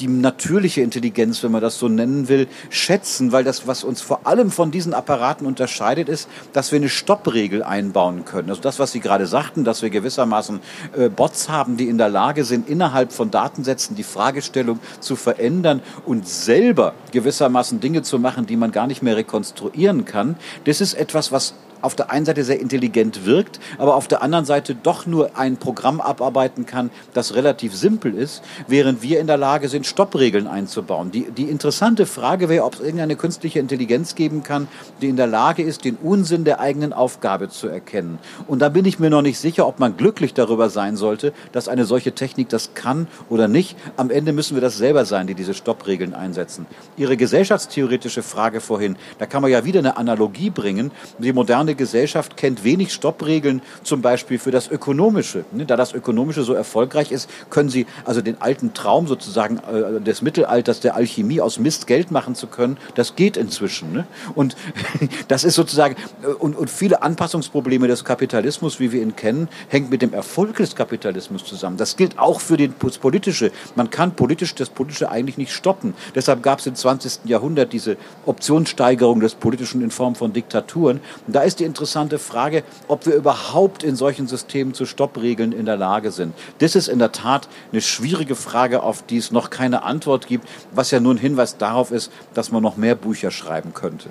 die 0.00 0.08
natürliche 0.08 0.80
Intelligenz, 0.80 1.44
wenn 1.44 1.52
man 1.52 1.60
das 1.60 1.78
so 1.78 1.86
nennen 1.86 2.28
will, 2.28 2.48
schätzen, 2.68 3.30
weil 3.30 3.44
das, 3.44 3.68
was 3.68 3.84
uns 3.84 4.00
vor 4.00 4.26
allem 4.26 4.50
von 4.50 4.72
diesen 4.72 4.92
Apparaten 4.92 5.46
unterscheidet, 5.46 6.08
ist, 6.08 6.28
dass 6.52 6.72
wir 6.72 6.78
eine 6.78 6.88
Stoppregel 6.88 7.62
einbauen 7.62 8.24
können. 8.24 8.50
Also 8.50 8.60
das, 8.60 8.80
was 8.80 8.90
Sie 8.90 8.98
gerade 8.98 9.28
sagten, 9.28 9.62
dass 9.62 9.82
wir 9.82 9.90
gewissermaßen 9.90 10.58
äh, 10.96 11.08
Bots 11.08 11.48
haben, 11.48 11.76
die 11.76 11.88
in 11.88 11.96
der 11.96 12.08
Lage 12.08 12.44
sind, 12.44 12.68
innerhalb 12.68 13.12
von 13.12 13.30
Datensätzen 13.30 13.94
die 13.94 14.02
Fragestellung 14.02 14.80
zu 14.98 15.14
verändern 15.14 15.80
und 16.04 16.26
selber 16.26 16.94
gewissermaßen 17.12 17.78
Dinge 17.78 18.02
zu 18.02 18.18
machen, 18.18 18.46
die 18.46 18.56
man 18.56 18.72
gar 18.72 18.88
nicht 18.88 19.00
mehr 19.00 19.16
rekonstruieren 19.16 20.04
kann. 20.04 20.34
Das 20.64 20.80
ist 20.80 20.94
etwas, 20.94 21.30
was 21.30 21.54
auf 21.84 21.94
der 21.94 22.10
einen 22.10 22.24
Seite 22.24 22.44
sehr 22.44 22.60
intelligent 22.60 23.26
wirkt, 23.26 23.60
aber 23.78 23.94
auf 23.94 24.08
der 24.08 24.22
anderen 24.22 24.44
Seite 24.44 24.74
doch 24.74 25.06
nur 25.06 25.36
ein 25.36 25.58
Programm 25.58 26.00
abarbeiten 26.00 26.66
kann, 26.66 26.90
das 27.12 27.34
relativ 27.34 27.74
simpel 27.74 28.14
ist, 28.14 28.42
während 28.66 29.02
wir 29.02 29.20
in 29.20 29.26
der 29.26 29.36
Lage 29.36 29.68
sind, 29.68 29.86
Stoppregeln 29.86 30.46
einzubauen. 30.46 31.10
Die, 31.10 31.30
die 31.30 31.44
interessante 31.44 32.06
Frage 32.06 32.48
wäre, 32.48 32.64
ob 32.64 32.74
es 32.74 32.80
irgendeine 32.80 33.16
künstliche 33.16 33.58
Intelligenz 33.58 34.14
geben 34.14 34.42
kann, 34.42 34.68
die 35.02 35.08
in 35.08 35.16
der 35.16 35.26
Lage 35.26 35.62
ist, 35.62 35.84
den 35.84 35.96
Unsinn 35.96 36.44
der 36.44 36.60
eigenen 36.60 36.92
Aufgabe 36.92 37.50
zu 37.50 37.68
erkennen. 37.68 38.18
Und 38.46 38.60
da 38.60 38.70
bin 38.70 38.84
ich 38.84 38.98
mir 38.98 39.10
noch 39.10 39.22
nicht 39.22 39.38
sicher, 39.38 39.66
ob 39.66 39.78
man 39.78 39.96
glücklich 39.96 40.32
darüber 40.32 40.70
sein 40.70 40.96
sollte, 40.96 41.32
dass 41.52 41.68
eine 41.68 41.84
solche 41.84 42.12
Technik 42.12 42.48
das 42.48 42.74
kann 42.74 43.06
oder 43.28 43.46
nicht. 43.48 43.76
Am 43.96 44.10
Ende 44.10 44.32
müssen 44.32 44.54
wir 44.56 44.62
das 44.62 44.78
selber 44.78 45.04
sein, 45.04 45.26
die 45.26 45.34
diese 45.34 45.54
Stoppregeln 45.54 46.14
einsetzen. 46.14 46.66
Ihre 46.96 47.16
gesellschaftstheoretische 47.16 48.22
Frage 48.22 48.60
vorhin, 48.60 48.96
da 49.18 49.26
kann 49.26 49.42
man 49.42 49.50
ja 49.50 49.64
wieder 49.64 49.80
eine 49.80 49.98
Analogie 49.98 50.50
bringen. 50.50 50.90
Die 51.18 51.32
moderne 51.32 51.73
Gesellschaft 51.74 52.36
kennt 52.36 52.64
wenig 52.64 52.92
Stoppregeln, 52.92 53.62
zum 53.82 54.02
Beispiel 54.02 54.38
für 54.38 54.50
das 54.50 54.70
Ökonomische. 54.70 55.44
Ne, 55.52 55.66
da 55.66 55.76
das 55.76 55.92
Ökonomische 55.92 56.42
so 56.42 56.54
erfolgreich 56.54 57.12
ist, 57.12 57.28
können 57.50 57.68
Sie 57.68 57.86
also 58.04 58.20
den 58.20 58.40
alten 58.40 58.74
Traum 58.74 59.06
sozusagen 59.06 59.58
äh, 59.58 60.00
des 60.00 60.22
Mittelalters 60.22 60.80
der 60.80 60.94
Alchemie 60.94 61.40
aus 61.40 61.58
Mist 61.58 61.86
Geld 61.86 62.10
machen 62.10 62.34
zu 62.34 62.46
können, 62.46 62.76
das 62.94 63.16
geht 63.16 63.36
inzwischen. 63.36 63.92
Ne? 63.92 64.06
Und 64.34 64.56
das 65.28 65.44
ist 65.44 65.54
sozusagen, 65.54 65.96
äh, 66.22 66.26
und, 66.26 66.70
viele 66.70 67.02
Anpassungsprobleme 67.02 67.86
des 67.86 68.04
Kapitalismus, 68.04 68.80
wie 68.80 68.90
wir 68.90 69.02
ihn 69.02 69.16
kennen, 69.16 69.48
hängt 69.68 69.90
mit 69.90 70.02
dem 70.02 70.12
Erfolg 70.12 70.56
des 70.56 70.74
Kapitalismus 70.74 71.44
zusammen. 71.44 71.76
Das 71.76 71.96
gilt 71.96 72.18
auch 72.18 72.40
für 72.40 72.56
das 72.56 72.98
Politische. 72.98 73.52
Man 73.74 73.90
kann 73.90 74.16
politisch 74.16 74.54
das 74.54 74.70
Politische 74.70 75.10
eigentlich 75.10 75.38
nicht 75.38 75.52
stoppen. 75.52 75.94
Deshalb 76.14 76.42
gab 76.42 76.58
es 76.58 76.66
im 76.66 76.74
20. 76.74 77.20
Jahrhundert 77.24 77.72
diese 77.72 77.96
Optionssteigerung 78.26 79.20
des 79.20 79.34
Politischen 79.34 79.82
in 79.82 79.90
Form 79.90 80.14
von 80.14 80.32
Diktaturen. 80.32 81.00
Da 81.26 81.42
ist 81.42 81.53
ist 81.54 81.60
die 81.60 81.64
interessante 81.64 82.18
Frage, 82.18 82.64
ob 82.88 83.06
wir 83.06 83.14
überhaupt 83.14 83.84
in 83.84 83.94
solchen 83.94 84.26
Systemen 84.26 84.74
zu 84.74 84.86
Stoppregeln 84.86 85.52
in 85.52 85.66
der 85.66 85.76
Lage 85.76 86.10
sind. 86.10 86.34
Das 86.58 86.74
ist 86.74 86.88
in 86.88 86.98
der 86.98 87.12
Tat 87.12 87.48
eine 87.70 87.80
schwierige 87.80 88.34
Frage, 88.34 88.82
auf 88.82 89.06
die 89.06 89.18
es 89.18 89.30
noch 89.30 89.50
keine 89.50 89.84
Antwort 89.84 90.26
gibt, 90.26 90.48
was 90.72 90.90
ja 90.90 90.98
nur 90.98 91.14
ein 91.14 91.18
Hinweis 91.18 91.56
darauf 91.56 91.92
ist, 91.92 92.10
dass 92.34 92.50
man 92.50 92.60
noch 92.60 92.76
mehr 92.76 92.96
Bücher 92.96 93.30
schreiben 93.30 93.72
könnte. 93.72 94.08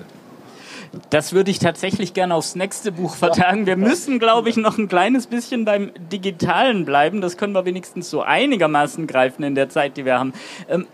Das 1.10 1.34
würde 1.34 1.50
ich 1.50 1.58
tatsächlich 1.58 2.14
gerne 2.14 2.34
aufs 2.34 2.54
nächste 2.54 2.92
Buch 2.92 3.14
vertagen. 3.14 3.66
Wir 3.66 3.76
müssen, 3.76 4.18
glaube 4.18 4.48
ich, 4.48 4.56
noch 4.56 4.78
ein 4.78 4.88
kleines 4.88 5.26
bisschen 5.26 5.66
beim 5.66 5.90
Digitalen 6.10 6.86
bleiben. 6.86 7.20
Das 7.20 7.36
können 7.36 7.52
wir 7.52 7.66
wenigstens 7.66 8.08
so 8.08 8.22
einigermaßen 8.22 9.06
greifen 9.06 9.42
in 9.42 9.54
der 9.54 9.68
Zeit, 9.68 9.98
die 9.98 10.06
wir 10.06 10.18
haben. 10.18 10.32
Ähm, 10.66 10.86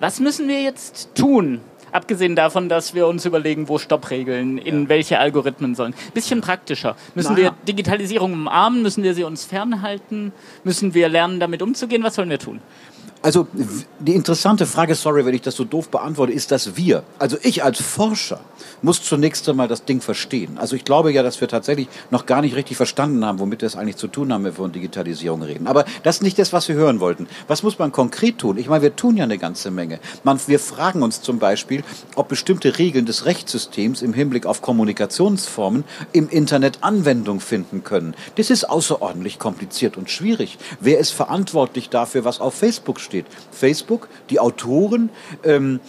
was 0.00 0.18
müssen 0.18 0.48
wir 0.48 0.60
jetzt 0.60 1.14
tun? 1.14 1.60
Abgesehen 1.92 2.36
davon, 2.36 2.68
dass 2.68 2.94
wir 2.94 3.06
uns 3.06 3.24
überlegen, 3.24 3.68
wo 3.68 3.78
Stoppregeln, 3.78 4.58
in 4.58 4.82
ja. 4.82 4.88
welche 4.88 5.18
Algorithmen 5.18 5.74
sollen. 5.74 5.94
Bisschen 6.14 6.40
praktischer. 6.40 6.96
Müssen 7.14 7.34
naja. 7.34 7.50
wir 7.50 7.54
Digitalisierung 7.66 8.32
umarmen? 8.32 8.82
Müssen 8.82 9.02
wir 9.02 9.14
sie 9.14 9.24
uns 9.24 9.44
fernhalten? 9.44 10.32
Müssen 10.64 10.94
wir 10.94 11.08
lernen, 11.08 11.40
damit 11.40 11.62
umzugehen? 11.62 12.02
Was 12.02 12.14
sollen 12.14 12.30
wir 12.30 12.38
tun? 12.38 12.60
Also 13.20 13.48
die 13.98 14.14
interessante 14.14 14.64
Frage, 14.64 14.94
sorry, 14.94 15.24
wenn 15.26 15.34
ich 15.34 15.42
das 15.42 15.56
so 15.56 15.64
doof 15.64 15.88
beantworte, 15.88 16.32
ist, 16.32 16.52
dass 16.52 16.76
wir, 16.76 17.02
also 17.18 17.36
ich 17.42 17.64
als 17.64 17.80
Forscher, 17.80 18.40
muss 18.80 19.02
zunächst 19.02 19.48
einmal 19.48 19.66
das 19.66 19.84
Ding 19.84 20.00
verstehen. 20.00 20.56
Also 20.58 20.76
ich 20.76 20.84
glaube 20.84 21.12
ja, 21.12 21.22
dass 21.22 21.40
wir 21.40 21.48
tatsächlich 21.48 21.88
noch 22.10 22.26
gar 22.26 22.42
nicht 22.42 22.54
richtig 22.54 22.76
verstanden 22.76 23.24
haben, 23.24 23.40
womit 23.40 23.62
wir 23.62 23.66
es 23.66 23.76
eigentlich 23.76 23.96
zu 23.96 24.06
tun 24.06 24.32
haben, 24.32 24.44
wenn 24.44 24.52
wir 24.52 24.56
von 24.56 24.72
Digitalisierung 24.72 25.42
reden. 25.42 25.66
Aber 25.66 25.84
das 26.04 26.16
ist 26.16 26.22
nicht 26.22 26.38
das, 26.38 26.52
was 26.52 26.68
wir 26.68 26.76
hören 26.76 27.00
wollten. 27.00 27.26
Was 27.48 27.62
muss 27.62 27.78
man 27.78 27.90
konkret 27.90 28.38
tun? 28.38 28.56
Ich 28.56 28.68
meine, 28.68 28.82
wir 28.82 28.94
tun 28.94 29.16
ja 29.16 29.24
eine 29.24 29.38
ganze 29.38 29.70
Menge. 29.70 29.98
Man, 30.22 30.38
wir 30.46 30.60
fragen 30.60 31.02
uns 31.02 31.20
zum 31.20 31.38
Beispiel, 31.38 31.82
ob 32.14 32.28
bestimmte 32.28 32.78
Regeln 32.78 33.06
des 33.06 33.24
Rechtssystems 33.24 34.02
im 34.02 34.12
Hinblick 34.12 34.46
auf 34.46 34.62
Kommunikationsformen 34.62 35.84
im 36.12 36.28
Internet 36.28 36.78
Anwendung 36.82 37.40
finden 37.40 37.82
können. 37.82 38.14
Das 38.36 38.50
ist 38.50 38.64
außerordentlich 38.64 39.38
kompliziert 39.38 39.96
und 39.96 40.08
schwierig. 40.10 40.58
Wer 40.80 40.98
ist 40.98 41.10
verantwortlich 41.10 41.88
dafür, 41.90 42.24
was 42.24 42.40
auf 42.40 42.54
Facebook 42.54 43.00
steht. 43.08 43.26
Facebook, 43.50 44.08
die 44.30 44.38
Autoren, 44.38 45.10
ähm, 45.44 45.80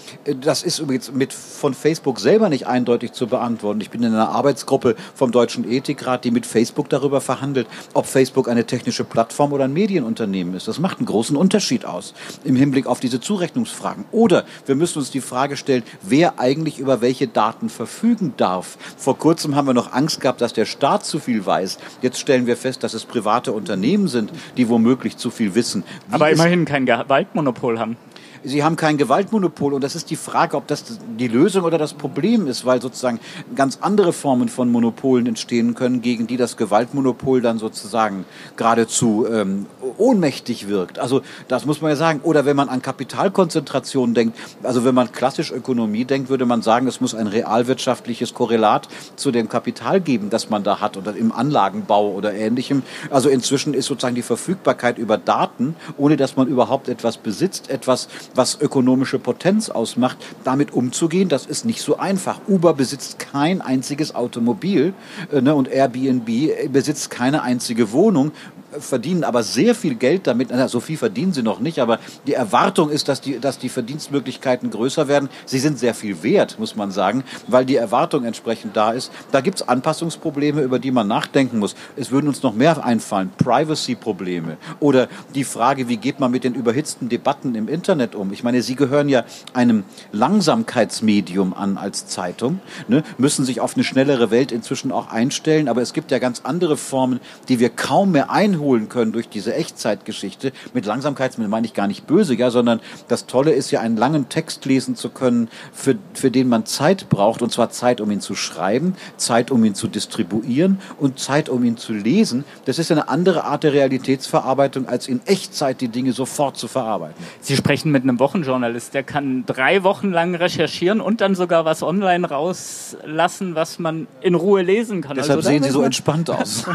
das 0.41 0.63
ist 0.63 0.79
übrigens 0.79 1.11
mit 1.11 1.33
von 1.33 1.73
Facebook 1.73 2.19
selber 2.19 2.49
nicht 2.49 2.65
eindeutig 2.65 3.11
zu 3.11 3.27
beantworten. 3.27 3.81
Ich 3.81 3.89
bin 3.89 4.01
in 4.03 4.13
einer 4.13 4.29
Arbeitsgruppe 4.29 4.95
vom 5.13 5.31
Deutschen 5.31 5.69
Ethikrat, 5.69 6.23
die 6.23 6.31
mit 6.31 6.45
Facebook 6.45 6.89
darüber 6.89 7.21
verhandelt, 7.21 7.67
ob 7.93 8.05
Facebook 8.05 8.47
eine 8.47 8.65
technische 8.65 9.03
Plattform 9.03 9.53
oder 9.53 9.65
ein 9.65 9.73
Medienunternehmen 9.73 10.55
ist. 10.55 10.67
Das 10.67 10.79
macht 10.79 10.99
einen 10.99 11.05
großen 11.05 11.35
Unterschied 11.35 11.85
aus 11.85 12.13
im 12.43 12.55
Hinblick 12.55 12.87
auf 12.87 12.99
diese 12.99 13.19
Zurechnungsfragen. 13.19 14.05
Oder 14.11 14.45
wir 14.65 14.75
müssen 14.75 14.99
uns 14.99 15.11
die 15.11 15.21
Frage 15.21 15.57
stellen, 15.57 15.83
wer 16.01 16.39
eigentlich 16.39 16.79
über 16.79 17.01
welche 17.01 17.27
Daten 17.27 17.69
verfügen 17.69 18.33
darf. 18.37 18.77
Vor 18.97 19.17
kurzem 19.17 19.55
haben 19.55 19.67
wir 19.67 19.73
noch 19.73 19.91
Angst 19.91 20.21
gehabt, 20.21 20.41
dass 20.41 20.53
der 20.53 20.65
Staat 20.65 21.05
zu 21.05 21.19
viel 21.19 21.45
weiß. 21.45 21.77
Jetzt 22.01 22.19
stellen 22.19 22.47
wir 22.47 22.55
fest, 22.55 22.83
dass 22.83 22.93
es 22.93 23.05
private 23.05 23.51
Unternehmen 23.51 24.07
sind, 24.07 24.31
die 24.57 24.69
womöglich 24.69 25.17
zu 25.17 25.29
viel 25.29 25.55
wissen. 25.55 25.83
Wie 26.07 26.15
Aber 26.15 26.29
immerhin 26.29 26.65
kein 26.65 26.85
Gewaltmonopol 27.09 27.79
haben. 27.79 27.97
Sie 28.43 28.63
haben 28.63 28.75
kein 28.75 28.97
Gewaltmonopol 28.97 29.73
und 29.73 29.83
das 29.83 29.95
ist 29.95 30.09
die 30.09 30.15
Frage, 30.15 30.55
ob 30.55 30.67
das 30.67 30.83
die 31.17 31.27
Lösung 31.27 31.63
oder 31.63 31.77
das 31.77 31.93
Problem 31.93 32.47
ist, 32.47 32.65
weil 32.65 32.81
sozusagen 32.81 33.19
ganz 33.55 33.79
andere 33.81 34.13
Formen 34.13 34.49
von 34.49 34.71
Monopolen 34.71 35.27
entstehen 35.27 35.75
können, 35.75 36.01
gegen 36.01 36.27
die 36.27 36.37
das 36.37 36.57
Gewaltmonopol 36.57 37.41
dann 37.41 37.59
sozusagen 37.59 38.25
geradezu 38.55 39.27
ähm, 39.29 39.65
ohnmächtig 39.97 40.67
wirkt. 40.67 40.99
Also 40.99 41.21
das 41.47 41.65
muss 41.65 41.81
man 41.81 41.91
ja 41.91 41.95
sagen. 41.95 42.21
Oder 42.23 42.45
wenn 42.45 42.55
man 42.55 42.69
an 42.69 42.81
Kapitalkonzentration 42.81 44.13
denkt, 44.13 44.37
also 44.63 44.85
wenn 44.85 44.95
man 44.95 45.11
klassisch 45.11 45.51
Ökonomie 45.51 46.05
denkt, 46.05 46.29
würde 46.29 46.45
man 46.45 46.61
sagen, 46.61 46.87
es 46.87 47.01
muss 47.01 47.15
ein 47.15 47.27
realwirtschaftliches 47.27 48.33
Korrelat 48.33 48.87
zu 49.15 49.31
dem 49.31 49.49
Kapital 49.49 50.01
geben, 50.01 50.29
das 50.29 50.49
man 50.49 50.63
da 50.63 50.79
hat 50.79 50.97
oder 50.97 51.15
im 51.15 51.31
Anlagenbau 51.31 52.11
oder 52.11 52.33
ähnlichem. 52.33 52.83
Also 53.09 53.29
inzwischen 53.29 53.73
ist 53.73 53.87
sozusagen 53.87 54.15
die 54.15 54.21
Verfügbarkeit 54.21 54.97
über 54.97 55.17
Daten, 55.17 55.75
ohne 55.97 56.17
dass 56.17 56.35
man 56.35 56.47
überhaupt 56.47 56.87
etwas 56.89 57.17
besitzt, 57.17 57.69
etwas, 57.69 58.07
was 58.35 58.59
ökonomische 58.59 59.19
Potenz 59.19 59.69
ausmacht, 59.69 60.17
damit 60.43 60.73
umzugehen, 60.73 61.29
das 61.29 61.45
ist 61.45 61.65
nicht 61.65 61.81
so 61.81 61.97
einfach. 61.97 62.39
Uber 62.47 62.73
besitzt 62.73 63.19
kein 63.19 63.61
einziges 63.61 64.15
Automobil 64.15 64.93
äh, 65.31 65.41
ne, 65.41 65.55
und 65.55 65.67
Airbnb 65.67 66.71
besitzt 66.71 67.09
keine 67.09 67.41
einzige 67.43 67.91
Wohnung 67.91 68.31
verdienen 68.77 69.23
aber 69.23 69.43
sehr 69.43 69.75
viel 69.75 69.95
Geld 69.95 70.27
damit. 70.27 70.49
Na, 70.51 70.67
so 70.67 70.79
viel 70.79 70.97
verdienen 70.97 71.33
sie 71.33 71.41
noch 71.41 71.59
nicht, 71.59 71.79
aber 71.79 71.99
die 72.27 72.33
Erwartung 72.33 72.89
ist, 72.89 73.07
dass 73.07 73.21
die, 73.21 73.39
dass 73.39 73.57
die 73.57 73.69
Verdienstmöglichkeiten 73.69 74.69
größer 74.69 75.07
werden. 75.07 75.29
Sie 75.45 75.59
sind 75.59 75.79
sehr 75.79 75.93
viel 75.93 76.21
wert, 76.23 76.59
muss 76.59 76.75
man 76.75 76.91
sagen, 76.91 77.23
weil 77.47 77.65
die 77.65 77.75
Erwartung 77.75 78.25
entsprechend 78.25 78.75
da 78.75 78.91
ist. 78.91 79.11
Da 79.31 79.41
gibt 79.41 79.61
es 79.61 79.67
Anpassungsprobleme, 79.67 80.61
über 80.61 80.79
die 80.79 80.91
man 80.91 81.07
nachdenken 81.07 81.59
muss. 81.59 81.75
Es 81.95 82.11
würden 82.11 82.27
uns 82.27 82.43
noch 82.43 82.53
mehr 82.53 82.83
einfallen. 82.83 83.31
Privacy-Probleme 83.37 84.57
oder 84.79 85.07
die 85.35 85.43
Frage, 85.43 85.87
wie 85.87 85.97
geht 85.97 86.19
man 86.19 86.31
mit 86.31 86.43
den 86.43 86.53
überhitzten 86.53 87.09
Debatten 87.09 87.55
im 87.55 87.67
Internet 87.67 88.15
um? 88.19 88.31
Ich 88.33 88.43
meine, 88.43 88.61
Sie 88.61 88.75
gehören 88.75 89.09
ja 89.09 89.23
einem 89.53 89.83
Langsamkeitsmedium 90.11 91.53
an 91.53 91.77
als 91.77 92.07
Zeitung, 92.07 92.59
ne? 92.87 93.03
müssen 93.17 93.45
sich 93.45 93.61
auf 93.61 93.75
eine 93.75 93.83
schnellere 93.83 94.31
Welt 94.31 94.51
inzwischen 94.51 94.91
auch 94.91 95.09
einstellen, 95.09 95.67
aber 95.67 95.81
es 95.81 95.93
gibt 95.93 96.11
ja 96.11 96.19
ganz 96.19 96.41
andere 96.43 96.77
Formen, 96.77 97.19
die 97.47 97.59
wir 97.59 97.69
kaum 97.69 98.11
mehr 98.11 98.29
einholen 98.29 98.89
können 98.89 99.11
durch 99.11 99.29
diese 99.29 99.53
Echtzeitgeschichte. 99.53 100.51
Mit 100.73 100.85
Langsamkeitsmitteln 100.85 101.49
meine 101.49 101.65
ich 101.65 101.73
gar 101.73 101.87
nicht 101.87 102.07
böse, 102.07 102.35
ja, 102.35 102.51
sondern 102.51 102.79
das 103.07 103.25
Tolle 103.25 103.51
ist 103.51 103.71
ja, 103.71 103.79
einen 103.79 103.97
langen 103.97 104.29
Text 104.29 104.65
lesen 104.65 104.95
zu 104.95 105.09
können, 105.09 105.49
für, 105.73 105.95
für 106.13 106.31
den 106.31 106.49
man 106.49 106.65
Zeit 106.65 107.09
braucht, 107.09 107.41
und 107.41 107.51
zwar 107.51 107.69
Zeit, 107.69 108.01
um 108.01 108.11
ihn 108.11 108.21
zu 108.21 108.35
schreiben, 108.35 108.95
Zeit, 109.17 109.51
um 109.51 109.63
ihn 109.63 109.75
zu 109.75 109.87
distribuieren 109.87 110.79
und 110.99 111.19
Zeit, 111.19 111.49
um 111.49 111.63
ihn 111.63 111.77
zu 111.77 111.93
lesen. 111.93 112.43
Das 112.65 112.79
ist 112.79 112.91
eine 112.91 113.09
andere 113.09 113.43
Art 113.43 113.63
der 113.63 113.73
Realitätsverarbeitung, 113.73 114.87
als 114.87 115.07
in 115.07 115.21
Echtzeit 115.25 115.81
die 115.81 115.87
Dinge 115.87 116.13
sofort 116.13 116.57
zu 116.57 116.67
verarbeiten. 116.67 117.23
Sie 117.41 117.55
sprechen 117.55 117.91
mit 117.91 118.03
einem 118.09 118.19
Wochenjournalist, 118.19 118.93
der 118.93 119.03
kann 119.03 119.45
drei 119.45 119.83
Wochen 119.83 120.11
lang 120.11 120.35
recherchieren 120.35 120.99
und 120.99 121.21
dann 121.21 121.35
sogar 121.35 121.65
was 121.65 121.83
online 121.83 122.27
rauslassen, 122.27 123.55
was 123.55 123.79
man 123.79 124.07
in 124.21 124.35
Ruhe 124.35 124.61
lesen 124.61 125.01
kann. 125.01 125.15
Deshalb 125.15 125.37
also, 125.37 125.49
sehen 125.49 125.63
Sie 125.63 125.69
so 125.69 125.83
entspannt 125.83 126.29
aus. 126.29 126.65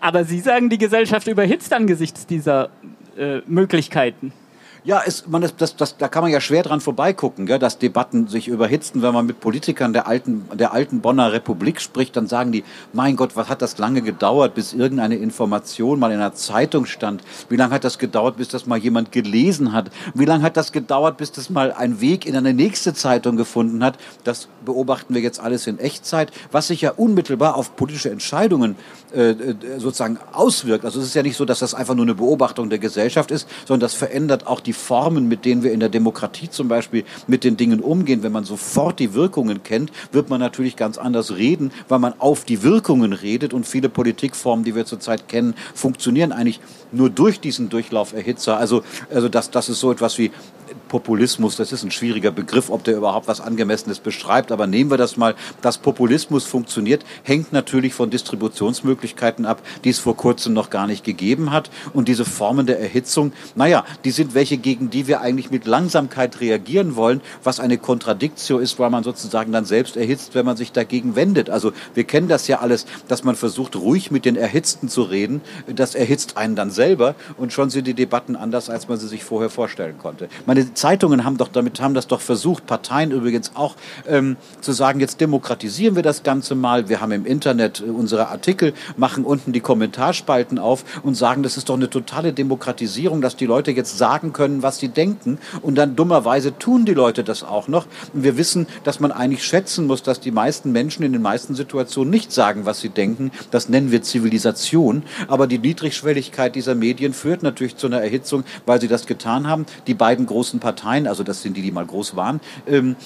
Aber 0.00 0.24
Sie 0.24 0.40
sagen, 0.40 0.70
die 0.70 0.78
Gesellschaft 0.78 1.26
überhitzt 1.26 1.72
angesichts 1.72 2.26
dieser 2.26 2.70
äh, 3.18 3.40
Möglichkeiten. 3.46 4.32
Ja, 4.86 5.00
ist, 5.00 5.28
man 5.28 5.42
ist, 5.42 5.56
das, 5.58 5.74
das, 5.74 5.96
da 5.96 6.06
kann 6.06 6.22
man 6.22 6.30
ja 6.30 6.40
schwer 6.40 6.62
dran 6.62 6.80
vorbeigucken, 6.80 7.44
gell, 7.44 7.58
dass 7.58 7.78
Debatten 7.78 8.28
sich 8.28 8.46
überhitzen. 8.46 9.02
Wenn 9.02 9.12
man 9.12 9.26
mit 9.26 9.40
Politikern 9.40 9.92
der 9.92 10.06
alten, 10.06 10.48
der 10.54 10.72
alten 10.72 11.00
Bonner 11.00 11.32
Republik 11.32 11.80
spricht, 11.80 12.16
dann 12.16 12.28
sagen 12.28 12.52
die, 12.52 12.62
mein 12.92 13.16
Gott, 13.16 13.34
was 13.34 13.48
hat 13.48 13.62
das 13.62 13.78
lange 13.78 14.00
gedauert, 14.00 14.54
bis 14.54 14.74
irgendeine 14.74 15.16
Information 15.16 15.98
mal 15.98 16.12
in 16.12 16.18
einer 16.18 16.34
Zeitung 16.34 16.86
stand? 16.86 17.24
Wie 17.48 17.56
lange 17.56 17.74
hat 17.74 17.82
das 17.82 17.98
gedauert, 17.98 18.36
bis 18.36 18.46
das 18.46 18.66
mal 18.66 18.78
jemand 18.78 19.10
gelesen 19.10 19.72
hat? 19.72 19.90
Wie 20.14 20.24
lange 20.24 20.44
hat 20.44 20.56
das 20.56 20.70
gedauert, 20.70 21.16
bis 21.16 21.32
das 21.32 21.50
mal 21.50 21.72
einen 21.72 22.00
Weg 22.00 22.24
in 22.24 22.36
eine 22.36 22.54
nächste 22.54 22.94
Zeitung 22.94 23.36
gefunden 23.36 23.82
hat? 23.82 23.98
Das 24.22 24.46
beobachten 24.64 25.14
wir 25.14 25.20
jetzt 25.20 25.40
alles 25.40 25.66
in 25.66 25.80
Echtzeit, 25.80 26.30
was 26.52 26.68
sich 26.68 26.82
ja 26.82 26.92
unmittelbar 26.92 27.56
auf 27.56 27.74
politische 27.74 28.10
Entscheidungen 28.10 28.76
äh, 29.12 29.30
äh 29.30 29.56
sozusagen 29.78 30.20
auswirkt. 30.32 30.84
Also 30.84 31.00
es 31.00 31.06
ist 31.06 31.14
ja 31.14 31.24
nicht 31.24 31.36
so, 31.36 31.44
dass 31.44 31.58
das 31.58 31.74
einfach 31.74 31.96
nur 31.96 32.04
eine 32.04 32.14
Beobachtung 32.14 32.70
der 32.70 32.78
Gesellschaft 32.78 33.32
ist, 33.32 33.48
sondern 33.66 33.80
das 33.80 33.94
verändert 33.94 34.46
auch 34.46 34.60
die 34.60 34.75
Formen, 34.76 35.28
mit 35.28 35.44
denen 35.44 35.62
wir 35.62 35.72
in 35.72 35.80
der 35.80 35.88
Demokratie 35.88 36.48
zum 36.50 36.68
Beispiel 36.68 37.04
mit 37.26 37.44
den 37.44 37.56
Dingen 37.56 37.80
umgehen. 37.80 38.22
Wenn 38.22 38.32
man 38.32 38.44
sofort 38.44 38.98
die 38.98 39.14
Wirkungen 39.14 39.62
kennt, 39.62 39.90
wird 40.12 40.30
man 40.30 40.40
natürlich 40.40 40.76
ganz 40.76 40.98
anders 40.98 41.36
reden, 41.36 41.72
weil 41.88 41.98
man 41.98 42.14
auf 42.18 42.44
die 42.44 42.62
Wirkungen 42.62 43.12
redet 43.12 43.52
und 43.52 43.66
viele 43.66 43.88
Politikformen, 43.88 44.64
die 44.64 44.74
wir 44.74 44.84
zurzeit 44.84 45.28
kennen, 45.28 45.54
funktionieren 45.74 46.32
eigentlich 46.32 46.60
nur 46.92 47.10
durch 47.10 47.40
diesen 47.40 47.68
Durchlauferhitzer. 47.68 48.56
Also, 48.56 48.82
also 49.12 49.28
das, 49.28 49.50
das 49.50 49.68
ist 49.68 49.80
so 49.80 49.90
etwas 49.90 50.18
wie 50.18 50.30
Populismus, 50.88 51.56
das 51.56 51.72
ist 51.72 51.82
ein 51.82 51.90
schwieriger 51.90 52.30
Begriff, 52.30 52.70
ob 52.70 52.84
der 52.84 52.96
überhaupt 52.96 53.28
was 53.28 53.40
Angemessenes 53.40 53.98
beschreibt, 53.98 54.52
aber 54.52 54.66
nehmen 54.66 54.90
wir 54.90 54.96
das 54.96 55.16
mal, 55.16 55.34
dass 55.60 55.78
Populismus 55.78 56.44
funktioniert, 56.44 57.04
hängt 57.22 57.52
natürlich 57.52 57.94
von 57.94 58.10
Distributionsmöglichkeiten 58.10 59.46
ab, 59.46 59.62
die 59.84 59.90
es 59.90 59.98
vor 59.98 60.16
kurzem 60.16 60.52
noch 60.52 60.70
gar 60.70 60.86
nicht 60.86 61.04
gegeben 61.04 61.52
hat. 61.52 61.70
Und 61.92 62.08
diese 62.08 62.24
Formen 62.24 62.66
der 62.66 62.80
Erhitzung, 62.80 63.32
naja, 63.54 63.84
die 64.04 64.10
sind 64.10 64.34
welche, 64.34 64.56
gegen 64.56 64.90
die 64.90 65.06
wir 65.06 65.20
eigentlich 65.20 65.50
mit 65.50 65.66
Langsamkeit 65.66 66.40
reagieren 66.40 66.96
wollen, 66.96 67.20
was 67.42 67.60
eine 67.60 67.78
Kontradiktio 67.78 68.58
ist, 68.58 68.78
weil 68.78 68.90
man 68.90 69.04
sozusagen 69.04 69.52
dann 69.52 69.64
selbst 69.64 69.96
erhitzt, 69.96 70.34
wenn 70.34 70.46
man 70.46 70.56
sich 70.56 70.72
dagegen 70.72 71.16
wendet. 71.16 71.50
Also 71.50 71.72
wir 71.94 72.04
kennen 72.04 72.28
das 72.28 72.48
ja 72.48 72.60
alles, 72.60 72.86
dass 73.08 73.24
man 73.24 73.36
versucht, 73.36 73.76
ruhig 73.76 74.10
mit 74.10 74.24
den 74.24 74.36
Erhitzten 74.36 74.88
zu 74.88 75.02
reden. 75.02 75.40
Das 75.66 75.94
erhitzt 75.94 76.36
einen 76.36 76.56
dann 76.56 76.70
selber 76.70 77.14
und 77.36 77.52
schon 77.52 77.70
sind 77.70 77.86
die 77.86 77.94
Debatten 77.94 78.36
anders, 78.36 78.70
als 78.70 78.88
man 78.88 78.98
sie 78.98 79.08
sich 79.08 79.24
vorher 79.24 79.50
vorstellen 79.50 79.98
konnte. 79.98 80.28
Man 80.46 80.55
meine 80.56 80.72
Zeitungen 80.72 81.24
haben 81.24 81.36
doch 81.36 81.48
damit 81.48 81.82
haben 81.82 81.92
das 81.92 82.06
doch 82.06 82.22
versucht, 82.22 82.66
Parteien 82.66 83.10
übrigens 83.10 83.50
auch 83.54 83.76
ähm, 84.08 84.38
zu 84.62 84.72
sagen, 84.72 85.00
jetzt 85.00 85.20
demokratisieren 85.20 85.96
wir 85.96 86.02
das 86.02 86.22
Ganze 86.22 86.54
mal. 86.54 86.88
Wir 86.88 87.02
haben 87.02 87.12
im 87.12 87.26
Internet 87.26 87.80
äh, 87.86 87.90
unsere 87.90 88.28
Artikel, 88.28 88.72
machen 88.96 89.24
unten 89.24 89.52
die 89.52 89.60
Kommentarspalten 89.60 90.58
auf 90.58 90.84
und 91.02 91.14
sagen, 91.14 91.42
das 91.42 91.58
ist 91.58 91.68
doch 91.68 91.74
eine 91.74 91.90
totale 91.90 92.32
Demokratisierung, 92.32 93.20
dass 93.20 93.36
die 93.36 93.44
Leute 93.44 93.70
jetzt 93.72 93.98
sagen 93.98 94.32
können, 94.32 94.62
was 94.62 94.78
sie 94.78 94.88
denken. 94.88 95.38
Und 95.60 95.74
dann 95.74 95.94
dummerweise 95.94 96.56
tun 96.58 96.86
die 96.86 96.94
Leute 96.94 97.22
das 97.22 97.42
auch 97.42 97.68
noch. 97.68 97.86
Und 98.14 98.22
wir 98.22 98.38
wissen, 98.38 98.66
dass 98.82 98.98
man 98.98 99.12
eigentlich 99.12 99.44
schätzen 99.44 99.86
muss, 99.86 100.02
dass 100.02 100.20
die 100.20 100.30
meisten 100.30 100.72
Menschen 100.72 101.02
in 101.02 101.12
den 101.12 101.20
meisten 101.20 101.54
Situationen 101.54 102.10
nicht 102.10 102.32
sagen, 102.32 102.64
was 102.64 102.80
sie 102.80 102.88
denken. 102.88 103.30
Das 103.50 103.68
nennen 103.68 103.90
wir 103.90 104.00
Zivilisation. 104.00 105.02
Aber 105.28 105.46
die 105.46 105.58
Niedrigschwelligkeit 105.58 106.54
dieser 106.54 106.74
Medien 106.74 107.12
führt 107.12 107.42
natürlich 107.42 107.76
zu 107.76 107.88
einer 107.88 108.00
Erhitzung, 108.00 108.44
weil 108.64 108.80
sie 108.80 108.88
das 108.88 109.04
getan 109.04 109.46
haben. 109.46 109.66
Die 109.86 109.92
beiden 109.92 110.24
großen 110.24 110.45
Parteien, 110.54 111.06
also 111.06 111.22
das 111.22 111.42
sind 111.42 111.56
die, 111.56 111.62
die 111.62 111.70
mal 111.70 111.86
groß 111.86 112.16
waren, 112.16 112.40
ähm, 112.66 112.96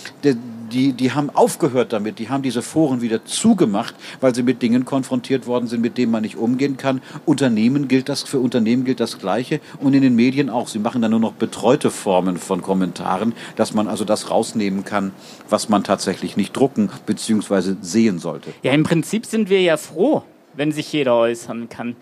die, 0.70 0.92
die 0.92 1.12
haben 1.12 1.30
aufgehört 1.30 1.92
damit, 1.92 2.18
die 2.18 2.28
haben 2.28 2.42
diese 2.42 2.62
Foren 2.62 3.00
wieder 3.00 3.24
zugemacht, 3.24 3.94
weil 4.20 4.34
sie 4.34 4.42
mit 4.42 4.62
Dingen 4.62 4.84
konfrontiert 4.84 5.46
worden 5.46 5.66
sind, 5.66 5.80
mit 5.80 5.98
denen 5.98 6.12
man 6.12 6.22
nicht 6.22 6.36
umgehen 6.36 6.76
kann. 6.76 7.02
Unternehmen 7.26 7.88
gilt 7.88 8.08
das, 8.08 8.22
für 8.22 8.38
Unternehmen 8.38 8.84
gilt 8.84 9.00
das 9.00 9.18
Gleiche 9.18 9.60
und 9.80 9.94
in 9.94 10.02
den 10.02 10.14
Medien 10.14 10.50
auch. 10.50 10.68
Sie 10.68 10.78
machen 10.78 11.02
dann 11.02 11.10
nur 11.10 11.20
noch 11.20 11.32
betreute 11.32 11.90
Formen 11.90 12.36
von 12.36 12.62
Kommentaren, 12.62 13.34
dass 13.56 13.74
man 13.74 13.88
also 13.88 14.04
das 14.04 14.30
rausnehmen 14.30 14.84
kann, 14.84 15.12
was 15.48 15.68
man 15.68 15.84
tatsächlich 15.84 16.36
nicht 16.36 16.56
drucken 16.56 16.90
bzw. 17.06 17.74
sehen 17.80 18.18
sollte. 18.18 18.52
Ja, 18.62 18.72
im 18.72 18.84
Prinzip 18.84 19.26
sind 19.26 19.50
wir 19.50 19.60
ja 19.60 19.76
froh, 19.76 20.22
wenn 20.54 20.72
sich 20.72 20.92
jeder 20.92 21.16
äußern 21.16 21.68
kann. 21.68 21.96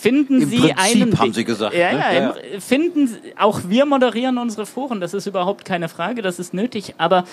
Finden 0.00 0.40
Im 0.42 0.48
Sie 0.48 0.56
Prinzip 0.58 0.78
einen 0.78 1.18
haben 1.18 1.32
Sie 1.34 1.44
gesagt, 1.44 1.74
Ja, 1.74 1.92
ne? 1.92 1.98
ja, 1.98 2.30
im- 2.54 2.60
finden 2.60 3.16
auch 3.38 3.60
wir 3.68 3.84
moderieren 3.86 4.38
unsere 4.38 4.64
Foren, 4.66 5.00
das 5.00 5.12
ist 5.14 5.26
überhaupt 5.26 5.64
keine 5.64 5.88
Frage, 5.90 6.22
das 6.22 6.38
ist 6.38 6.54
nötig, 6.54 6.94
aber 6.98 7.24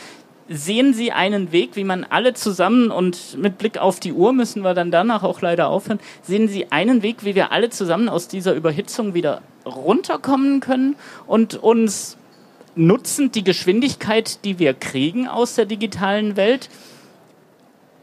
sehen 0.50 0.94
Sie 0.94 1.12
einen 1.12 1.52
Weg, 1.52 1.76
wie 1.76 1.84
man 1.86 2.04
alle 2.04 2.34
zusammen 2.34 2.92
und 2.92 3.38
mit 3.38 3.58
Blick 3.58 3.78
auf 3.78 4.00
die 4.00 4.12
Uhr 4.14 4.34
müssen 4.34 4.62
wir 4.64 4.74
dann 4.74 4.92
danach 4.92 5.24
auch 5.24 5.42
leider 5.42 5.68
aufhören. 5.70 6.00
Sehen 6.24 6.48
Sie 6.48 6.72
einen 6.72 7.04
Weg, 7.04 7.24
wie 7.26 7.36
wir 7.36 7.52
alle 7.52 7.70
zusammen 7.70 8.08
aus 8.10 8.28
dieser 8.28 8.54
Überhitzung 8.54 9.14
wieder 9.14 9.42
runterkommen 9.66 10.60
können 10.62 10.96
und 11.26 11.56
uns 11.56 12.18
nutzend 12.76 13.36
die 13.36 13.44
Geschwindigkeit, 13.44 14.44
die 14.46 14.60
wir 14.60 14.74
kriegen 14.74 15.28
aus 15.28 15.56
der 15.56 15.66
digitalen 15.66 16.36
Welt, 16.38 16.70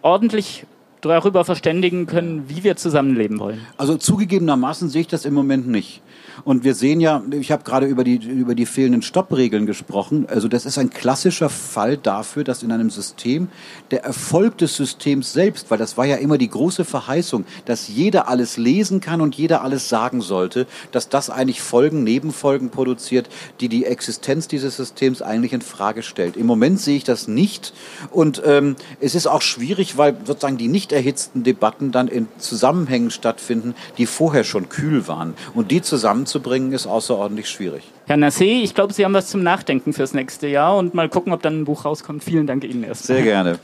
ordentlich 0.03 0.65
darüber 1.09 1.45
verständigen 1.45 2.07
können, 2.07 2.45
wie 2.49 2.65
wir 2.65 2.77
zusammenleben 2.77 3.39
wollen. 3.39 3.61
Also 3.77 3.97
zugegebenermaßen 3.97 4.89
sehe 4.89 5.03
ich 5.03 5.09
das 5.09 5.25
im 5.25 5.35
Moment 5.35 5.69
nicht. 5.69 6.03
Und 6.45 6.65
wir 6.65 6.75
sehen 6.75 7.01
ja, 7.01 7.23
ich 7.31 7.53
habe 7.53 7.63
gerade 7.63 7.87
über 7.87 8.03
die, 8.03 8.17
über 8.17 8.55
die 8.55 8.67
fehlenden 8.67 9.03
Stoppregeln 9.03 9.67
gesprochen. 9.67 10.27
Also 10.29 10.49
das 10.49 10.67
ist 10.67 10.79
ein 10.79 10.91
klassischer 10.91 11.49
Fall 11.49 11.97
dafür, 11.97 12.45
dass 12.45 12.63
in 12.63 12.73
einem 12.73 12.91
System 12.91 13.49
der 13.91 14.05
Erfolg 14.05 14.59
des 14.59 14.77
Systems 14.77 15.33
selbst, 15.33 15.71
weil 15.71 15.79
das 15.79 15.97
war 15.97 16.05
ja 16.05 16.17
immer 16.17 16.39
die 16.39 16.51
große 16.51 16.85
Verheißung, 16.85 17.45
dass 17.65 17.89
jeder 17.89 18.29
alles 18.29 18.57
lesen 18.57 19.01
kann 19.01 19.21
und 19.21 19.37
jeder 19.37 19.63
alles 19.63 19.89
sagen 19.89 20.21
sollte, 20.21 20.67
dass 20.91 21.09
das 21.09 21.31
eigentlich 21.31 21.63
Folgen, 21.63 22.03
Nebenfolgen 22.03 22.71
produziert, 22.71 23.29
die 23.61 23.69
die 23.69 23.85
Existenz 23.85 24.49
dieses 24.49 24.77
Systems 24.77 25.23
eigentlich 25.23 25.53
in 25.53 25.63
Frage 25.63 26.03
stellt. 26.03 26.37
Im 26.37 26.47
Moment 26.47 26.81
sehe 26.81 26.97
ich 26.97 27.05
das 27.05 27.29
nicht 27.29 27.73
und 28.11 28.43
ähm, 28.45 28.77
es 29.01 29.15
ist 29.15 29.27
auch 29.27 29.43
schwierig, 29.43 29.97
weil 29.97 30.17
sozusagen 30.25 30.59
die 30.59 30.69
nicht 30.69 30.93
erhitzten 30.95 31.43
Debatten 31.43 31.93
dann 31.93 32.09
in 32.09 32.29
Zusammenhängen 32.39 33.11
stattfinden, 33.11 33.75
die 33.99 34.07
vorher 34.07 34.45
schon 34.45 34.69
kühl 34.69 35.07
waren. 35.09 35.35
Und 35.55 35.71
die 35.71 35.83
zusammenzubringen 35.83 36.73
ist 36.73 36.87
außerordentlich 36.87 37.49
schwierig. 37.49 37.85
Herr 38.07 38.17
Nassé, 38.17 38.63
ich 38.63 38.75
glaube, 38.75 38.93
Sie 38.93 39.05
haben 39.05 39.15
was 39.15 39.29
zum 39.29 39.43
Nachdenken 39.43 39.93
fürs 39.93 40.15
nächste 40.15 40.47
Jahr 40.47 40.77
und 40.77 40.95
mal 40.95 41.09
gucken, 41.09 41.33
ob 41.33 41.43
dann 41.43 41.61
ein 41.61 41.65
Buch 41.65 41.85
rauskommt. 41.85 42.23
Vielen 42.23 42.47
Dank 42.47 42.65
Ihnen 42.65 42.85
erst. 42.85 43.05
Sehr 43.05 43.23
gerne. 43.23 43.59